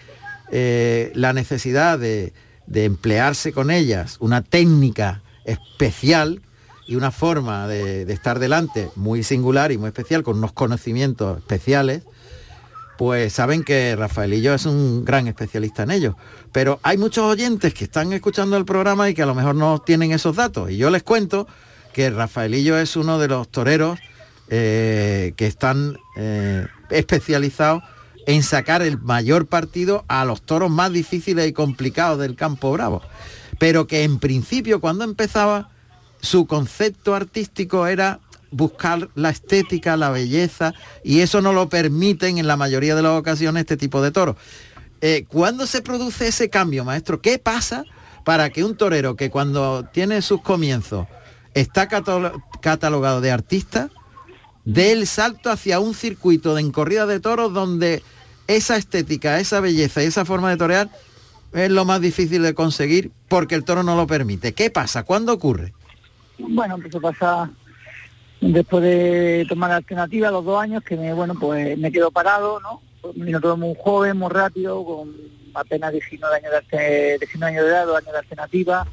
[0.50, 2.32] eh, la necesidad de,
[2.66, 6.42] de emplearse con ellas una técnica especial
[6.86, 11.38] y una forma de, de estar delante muy singular y muy especial, con unos conocimientos
[11.38, 12.02] especiales,
[12.96, 16.16] pues saben que Rafaelillo es un gran especialista en ello.
[16.52, 19.78] Pero hay muchos oyentes que están escuchando el programa y que a lo mejor no
[19.80, 20.70] tienen esos datos.
[20.70, 21.46] Y yo les cuento
[21.92, 23.98] que Rafaelillo es uno de los toreros
[24.48, 27.82] eh, que están eh, especializados
[28.26, 33.02] en sacar el mayor partido a los toros más difíciles y complicados del campo bravo.
[33.58, 35.70] Pero que en principio cuando empezaba
[36.20, 38.20] su concepto artístico era
[38.50, 43.12] buscar la estética, la belleza, y eso no lo permiten en la mayoría de las
[43.12, 44.36] ocasiones este tipo de toros.
[45.00, 47.20] Eh, ¿Cuándo se produce ese cambio, maestro?
[47.20, 47.84] ¿Qué pasa
[48.24, 51.06] para que un torero que cuando tiene sus comienzos
[51.54, 53.90] está catalo- catalogado de artista,
[54.64, 58.02] dé el salto hacia un circuito de encorrida de toros donde
[58.46, 60.90] esa estética, esa belleza y esa forma de torear
[61.52, 64.54] es lo más difícil de conseguir porque el toro no lo permite?
[64.54, 65.04] ¿Qué pasa?
[65.04, 65.72] ¿Cuándo ocurre?
[66.38, 67.50] Bueno, pues pasa
[68.52, 72.60] después de tomar la alternativa, los dos años, que me, bueno, pues me quedo parado,
[72.60, 72.80] ¿no?
[73.00, 75.14] Pues vino todo muy joven, muy rápido, con
[75.54, 78.86] apenas 19 años de, arte- 19 años de edad, dos años de alternativa.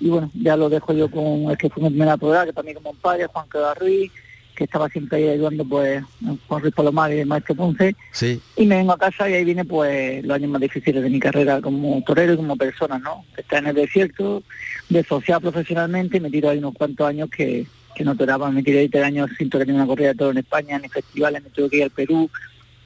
[0.00, 2.74] Y bueno, ya lo dejo yo con el que fue mi primera prueba, que mí
[2.74, 4.12] como un padre, Juan Queda Ruiz,
[4.54, 6.02] que estaba siempre ahí ayudando, pues,
[6.48, 7.94] Juan Ruiz Palomar y el maestro Ponce.
[8.12, 8.40] Sí.
[8.56, 11.20] Y me vengo a casa y ahí viene pues los años más difíciles de mi
[11.20, 13.24] carrera como torero y como persona, ¿no?
[13.36, 14.42] Estar en el desierto,
[14.88, 17.66] desociar profesionalmente y me tiro ahí unos cuantos años que,
[17.98, 20.30] que no toraba, me tiré ahí tres años sin torear ni una corrida de toro
[20.30, 22.30] en España, ni festivales, me tuve que ir al Perú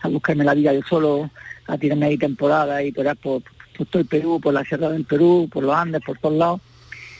[0.00, 1.30] a buscarme la vida yo solo,
[1.66, 3.42] a tirarme ahí temporada y torear por,
[3.76, 6.60] por todo el Perú, por la Sierra del Perú, por los Andes, por todos lados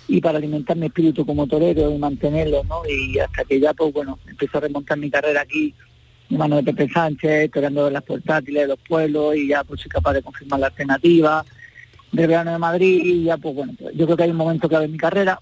[0.09, 2.82] y para alimentar mi espíritu como torero y mantenerlo, ¿no?
[2.88, 5.74] Y hasta que ya, pues bueno, empezó a remontar mi carrera aquí,
[6.28, 9.90] mi mano de Pepe Sánchez, toreando las portátiles de los pueblos y ya pues soy
[9.90, 11.45] capaz de confirmar la alternativa
[12.11, 14.68] del verano de Madrid y ya pues bueno, pues, yo creo que hay un momento
[14.68, 15.40] clave en mi carrera,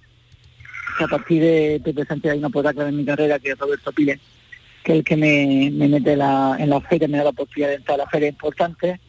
[1.01, 3.91] que a partir de Sánchez hay una puerta clave en mi carrera que es Roberto
[3.93, 4.21] Pile,
[4.85, 7.71] que es el que me, me mete la, en la feria, me da la oportunidad
[7.71, 9.01] de entrar a la feria importante,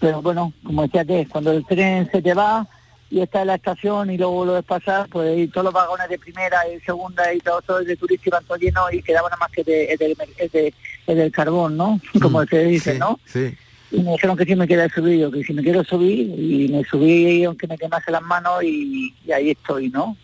[0.00, 2.66] pero bueno, como decía que cuando el tren se te va
[3.08, 6.08] y está en la estación y luego lo ves pasar, pues y todos los vagones
[6.08, 9.38] de primera y segunda y todos todos de turista iban todos llenos y quedaba nada
[9.38, 10.74] más que de, el del, el de-
[11.06, 12.00] el del carbón, ¿no?
[12.20, 13.18] Como se dice, Sí, ¿no?
[13.24, 13.54] Sí.
[13.92, 16.68] Y me dijeron que si me quería subir, yo que si me quiero subir, y
[16.68, 20.16] me subí aunque me quemase las manos y, y ahí estoy, ¿no?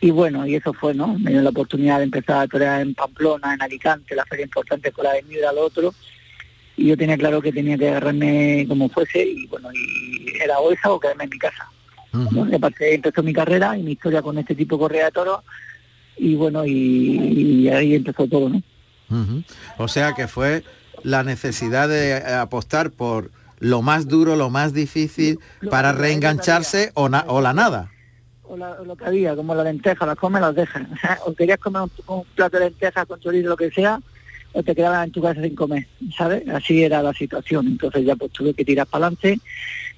[0.00, 1.18] Y bueno, y eso fue, ¿no?
[1.18, 4.92] Me dio la oportunidad de empezar a torear en Pamplona, en Alicante, la feria importante
[4.92, 5.92] con la avenida al otro,
[6.76, 10.70] y yo tenía claro que tenía que agarrarme como fuese, y bueno, y era o
[10.70, 11.68] esa o quedarme en mi casa.
[12.12, 12.48] ¿no?
[12.48, 15.40] Y aparte empezó mi carrera y mi historia con este tipo de correa de toros,
[16.16, 18.62] y bueno, y, y ahí empezó todo, ¿no?
[19.78, 20.62] O sea que fue
[21.02, 25.38] la necesidad de apostar por lo más duro, lo más difícil
[25.70, 27.90] para reengancharse o, na- o la nada.
[28.48, 30.82] O, la- lo que había, como la lenteja, las comes, las dejas.
[31.26, 34.00] O, querías comer un, un plato de lentejas con chorizo, lo que sea,
[34.52, 35.86] o te quedabas en tu casa sin comer,
[36.16, 36.48] ¿sabes?
[36.48, 37.66] Así era la situación.
[37.66, 39.38] Entonces ya pues tuve que tirar para adelante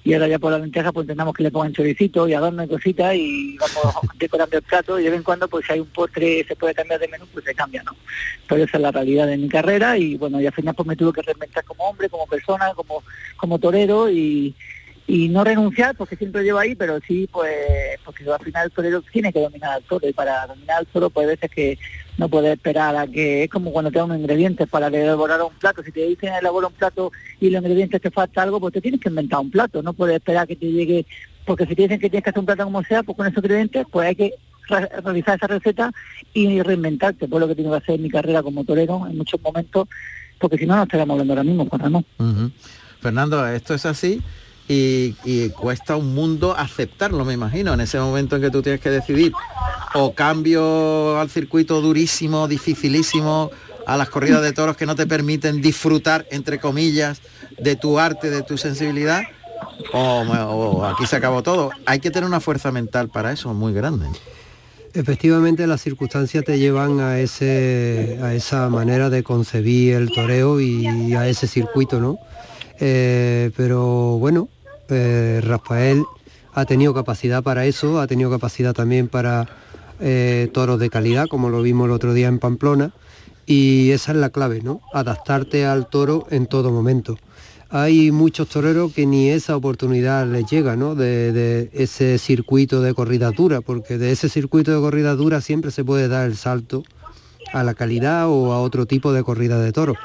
[0.03, 2.67] y ahora ya por la lenteja pues intentamos que le pongan choricito y adorno y
[2.67, 5.87] cositas y vamos decorando el plato y de vez en cuando pues si hay un
[5.87, 7.95] postre se puede cambiar de menú, pues se cambia, ¿no?
[8.47, 10.95] Pero esa es la realidad de mi carrera y bueno, y al final pues me
[10.95, 13.03] tuve que reinventar como hombre, como persona, como,
[13.37, 14.55] como torero y,
[15.13, 17.51] y no renunciar porque siempre lleva ahí, pero sí, pues,
[18.05, 21.09] porque al final el torero tiene que dominar al toro y para dominar al toro,
[21.09, 21.77] pues veces que
[22.17, 25.83] no puede esperar a que es como cuando te dan ingredientes para elaborar un plato.
[25.83, 29.01] Si te dicen elaborar un plato y los ingredientes te falta algo, pues te tienes
[29.01, 29.83] que inventar un plato.
[29.83, 31.05] No puedes esperar que te llegue,
[31.45, 33.43] porque si te dicen que tienes que hacer un plato como sea, pues con esos
[33.43, 34.33] ingredientes, pues hay que
[34.69, 35.91] re- realizar esa receta
[36.33, 37.27] y reinventarte.
[37.27, 39.89] Pues lo que tengo que hacer en mi carrera como torero en muchos momentos,
[40.39, 42.05] porque si no, no estaríamos hablando ahora mismo, Juan Ramón.
[42.17, 42.49] Ujú.
[43.01, 44.21] Fernando, esto es así
[44.71, 48.89] y, cuesta un mundo aceptarlo, me imagino, en ese momento en que tú tienes que
[48.89, 49.33] decidir
[49.93, 53.51] o cambio al circuito durísimo, dificilísimo,
[53.85, 57.21] a las corridas de toros que no te permiten disfrutar, entre comillas,
[57.59, 59.23] de tu arte, de tu sensibilidad,
[59.91, 61.71] o, o aquí se acabó todo.
[61.85, 64.05] Hay que tener una fuerza mental para eso muy grande.
[64.93, 71.13] Efectivamente las circunstancias te llevan a, ese, a esa manera de concebir el toreo y
[71.15, 72.19] a ese circuito, ¿no?
[72.83, 74.49] Eh, pero bueno,
[74.91, 76.03] eh, Rafael
[76.53, 79.47] ha tenido capacidad para eso, ha tenido capacidad también para
[79.99, 82.93] eh, toros de calidad, como lo vimos el otro día en Pamplona,
[83.45, 84.81] y esa es la clave, ¿no?
[84.93, 87.17] Adaptarte al toro en todo momento.
[87.69, 90.93] Hay muchos toreros que ni esa oportunidad les llega, ¿no?
[90.93, 95.71] De, de ese circuito de corrida dura, porque de ese circuito de corrida dura siempre
[95.71, 96.83] se puede dar el salto
[97.53, 99.97] a la calidad o a otro tipo de corrida de toros.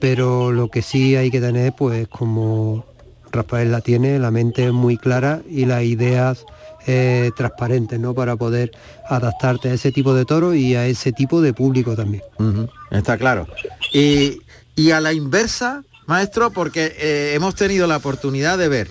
[0.00, 2.84] Pero lo que sí hay que tener, pues como
[3.36, 6.44] Rafael la tiene, la mente muy clara y las ideas
[6.86, 8.14] eh, transparentes, ¿no?
[8.14, 8.70] Para poder
[9.08, 12.22] adaptarte a ese tipo de toro y a ese tipo de público también.
[12.90, 13.46] Está claro.
[13.92, 14.40] Y,
[14.74, 18.88] y a la inversa, maestro, porque eh, hemos tenido la oportunidad de ver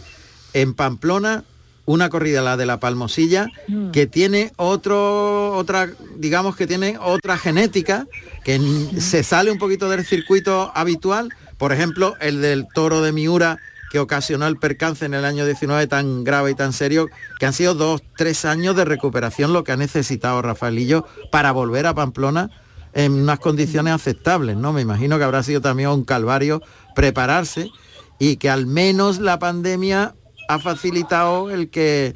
[0.54, 1.44] en Pamplona
[1.86, 3.48] una corrida, la de la Palmosilla,
[3.94, 8.08] que tiene otro, otra, digamos que tiene otra genética,
[8.44, 8.60] que
[9.00, 11.30] se sale un poquito del circuito habitual.
[11.58, 13.60] Por ejemplo, el del toro de Miura
[13.96, 17.08] que ocasionó el percance en el año 19 tan grave y tan serio,
[17.40, 21.88] que han sido dos, tres años de recuperación lo que ha necesitado Rafaelillo para volver
[21.88, 22.50] a Pamplona
[22.92, 24.74] en unas condiciones aceptables, ¿no?
[24.74, 26.62] Me imagino que habrá sido también un calvario
[26.94, 27.70] prepararse
[28.20, 30.14] y que al menos la pandemia
[30.50, 32.16] ha facilitado el que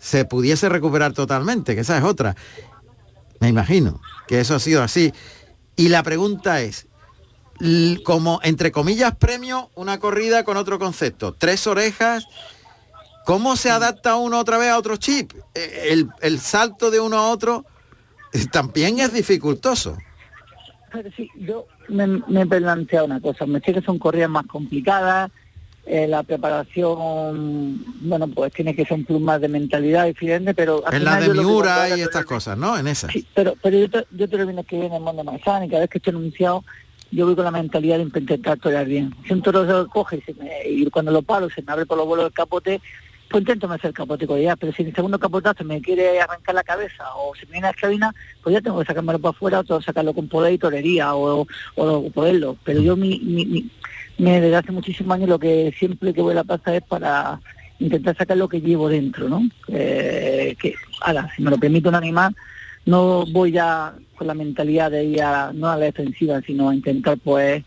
[0.00, 2.34] se pudiese recuperar totalmente, que esa es otra.
[3.38, 5.12] Me imagino que eso ha sido así.
[5.76, 6.88] Y la pregunta es,
[8.04, 12.26] como entre comillas premio, una corrida con otro concepto, tres orejas,
[13.24, 15.32] ¿cómo se adapta uno otra vez a otro chip?
[15.54, 17.64] Eh, El, el salto de uno a otro
[18.32, 19.96] eh, también es dificultoso.
[20.92, 24.46] Pero sí, yo me, me he planteado una cosa, me sé que son corridas más
[24.46, 25.30] complicadas,
[25.86, 30.82] eh, la preparación, bueno, pues tiene que ser un plus más de mentalidad diferente, pero...
[30.86, 32.78] al En la de Miura y es- estas cosas, ¿no?
[32.78, 33.12] En esas.
[33.34, 35.68] Pero, pero yo, te, yo te lo viene que viene en el mundo manzana y
[35.68, 36.64] cada vez que estoy anunciado,
[37.14, 39.14] yo voy con la mentalidad de intentar torear bien.
[39.26, 41.86] Si un toro se coge y, se me- y cuando lo paro se me abre
[41.86, 42.80] por los vuelos el capote,
[43.30, 46.20] pues intento me hacer capote con ella, pero si en el segundo capotazo me quiere
[46.20, 49.18] arrancar la cabeza o se me viene a la escabina, pues ya tengo que sacármelo
[49.18, 51.46] para afuera o tengo sacarlo con poder y torería o,
[51.76, 52.56] o, poderlo.
[52.64, 53.70] Pero yo mi, mi, mi-
[54.18, 57.40] me desde hace muchísimos años lo que siempre que voy a la plaza es para
[57.80, 59.42] intentar sacar lo que llevo dentro, ¿no?
[59.68, 62.36] Eh, que, ahora, si me lo permite un animal,
[62.86, 66.74] no voy ya con la mentalidad de ir a, no a la defensiva, sino a
[66.74, 67.62] intentar pues,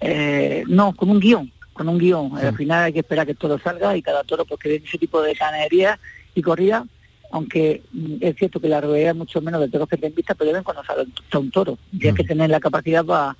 [0.00, 2.36] eh, no, con un guion, con un guion.
[2.38, 4.98] Al final hay que esperar que todo salga y cada toro pues que den ese
[4.98, 5.98] tipo de canería
[6.34, 6.84] y corrida,
[7.32, 10.48] aunque mm, es cierto que la es mucho menos de toros que te vista, pero
[10.48, 11.78] deben cuando sale un- toro.
[11.92, 13.36] Y Tienes que tener la capacidad para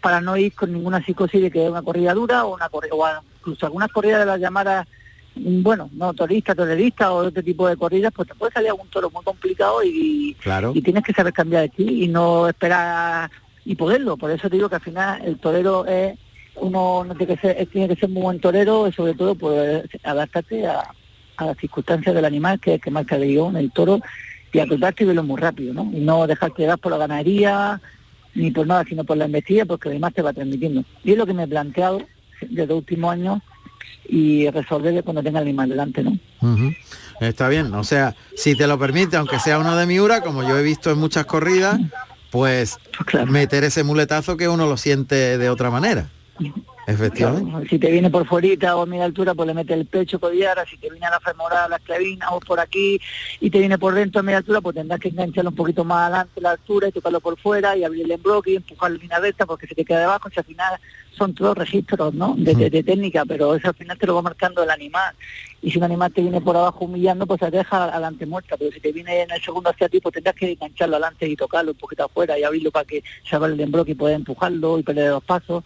[0.00, 2.94] para no ir con ninguna psicosis de que es una corrida dura o una corrida,
[2.94, 3.06] o
[3.38, 4.90] incluso algunas corridas de las llamadas mm,
[5.36, 9.10] bueno, no torista, torerista o otro tipo de corridas, pues te puede salir algún toro
[9.10, 10.72] muy complicado y, Claro.
[10.74, 13.30] y tienes que saber cambiar de ti y no esperar
[13.64, 14.16] y poderlo.
[14.16, 16.18] Por eso te digo que al final el torero es
[16.56, 19.84] uno no tiene que ser, tiene que ser muy buen torero y sobre todo pues
[20.02, 20.82] adaptarte a,
[21.36, 24.00] a las circunstancias del animal que es que marca el guion, el toro,
[24.52, 25.88] y acordarte y verlo muy rápido, ¿no?
[25.92, 27.80] Y no dejarte dar por la ganadería
[28.34, 30.84] ni por nada, sino por la investigación, porque además te va transmitiendo.
[31.04, 32.02] Y es lo que me he planteado
[32.40, 33.38] desde los últimos años
[34.10, 36.18] y resolver cuando tenga el animal delante, ¿no?
[37.20, 40.58] Está bien, o sea, si te lo permite, aunque sea uno de Miura, como yo
[40.58, 41.78] he visto en muchas corridas,
[42.30, 42.78] pues
[43.28, 46.08] meter ese muletazo que uno lo siente de otra manera.
[46.86, 47.50] Efectivamente.
[47.50, 50.18] Claro, si te viene por fuerita o a media altura, pues le mete el pecho
[50.18, 53.00] codiara, si te viene a la femoral, la clavina o por aquí
[53.40, 56.06] y te viene por dentro a media altura, pues tendrás que engancharlo un poquito más
[56.06, 59.18] adelante la altura y tocarlo por fuera y abrir el embroque y empujar la línea
[59.20, 60.80] recta porque se te queda debajo, si al final
[61.16, 62.34] son todos registros, ¿no?
[62.36, 65.14] De, de- de técnica, pero eso al final te lo va marcando el animal.
[65.60, 68.72] Y si un animal te viene por abajo humillando, pues te deja adelante muerta, pero
[68.72, 71.72] si te viene en el segundo hacia ti, pues tendrás que engancharlo adelante y tocarlo
[71.72, 74.82] un poquito afuera y abrirlo para que se abra el embroque y poder empujarlo y
[74.82, 75.62] perder los pasos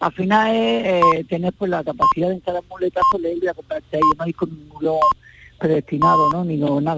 [0.00, 3.96] al final es eh, tener pues la capacidad de entrar al muletazo, leer y acoplarte
[3.96, 5.00] a ello, no ir con un mulón
[5.58, 6.44] predestinado, ¿no?
[6.44, 6.94] Ni no, nada.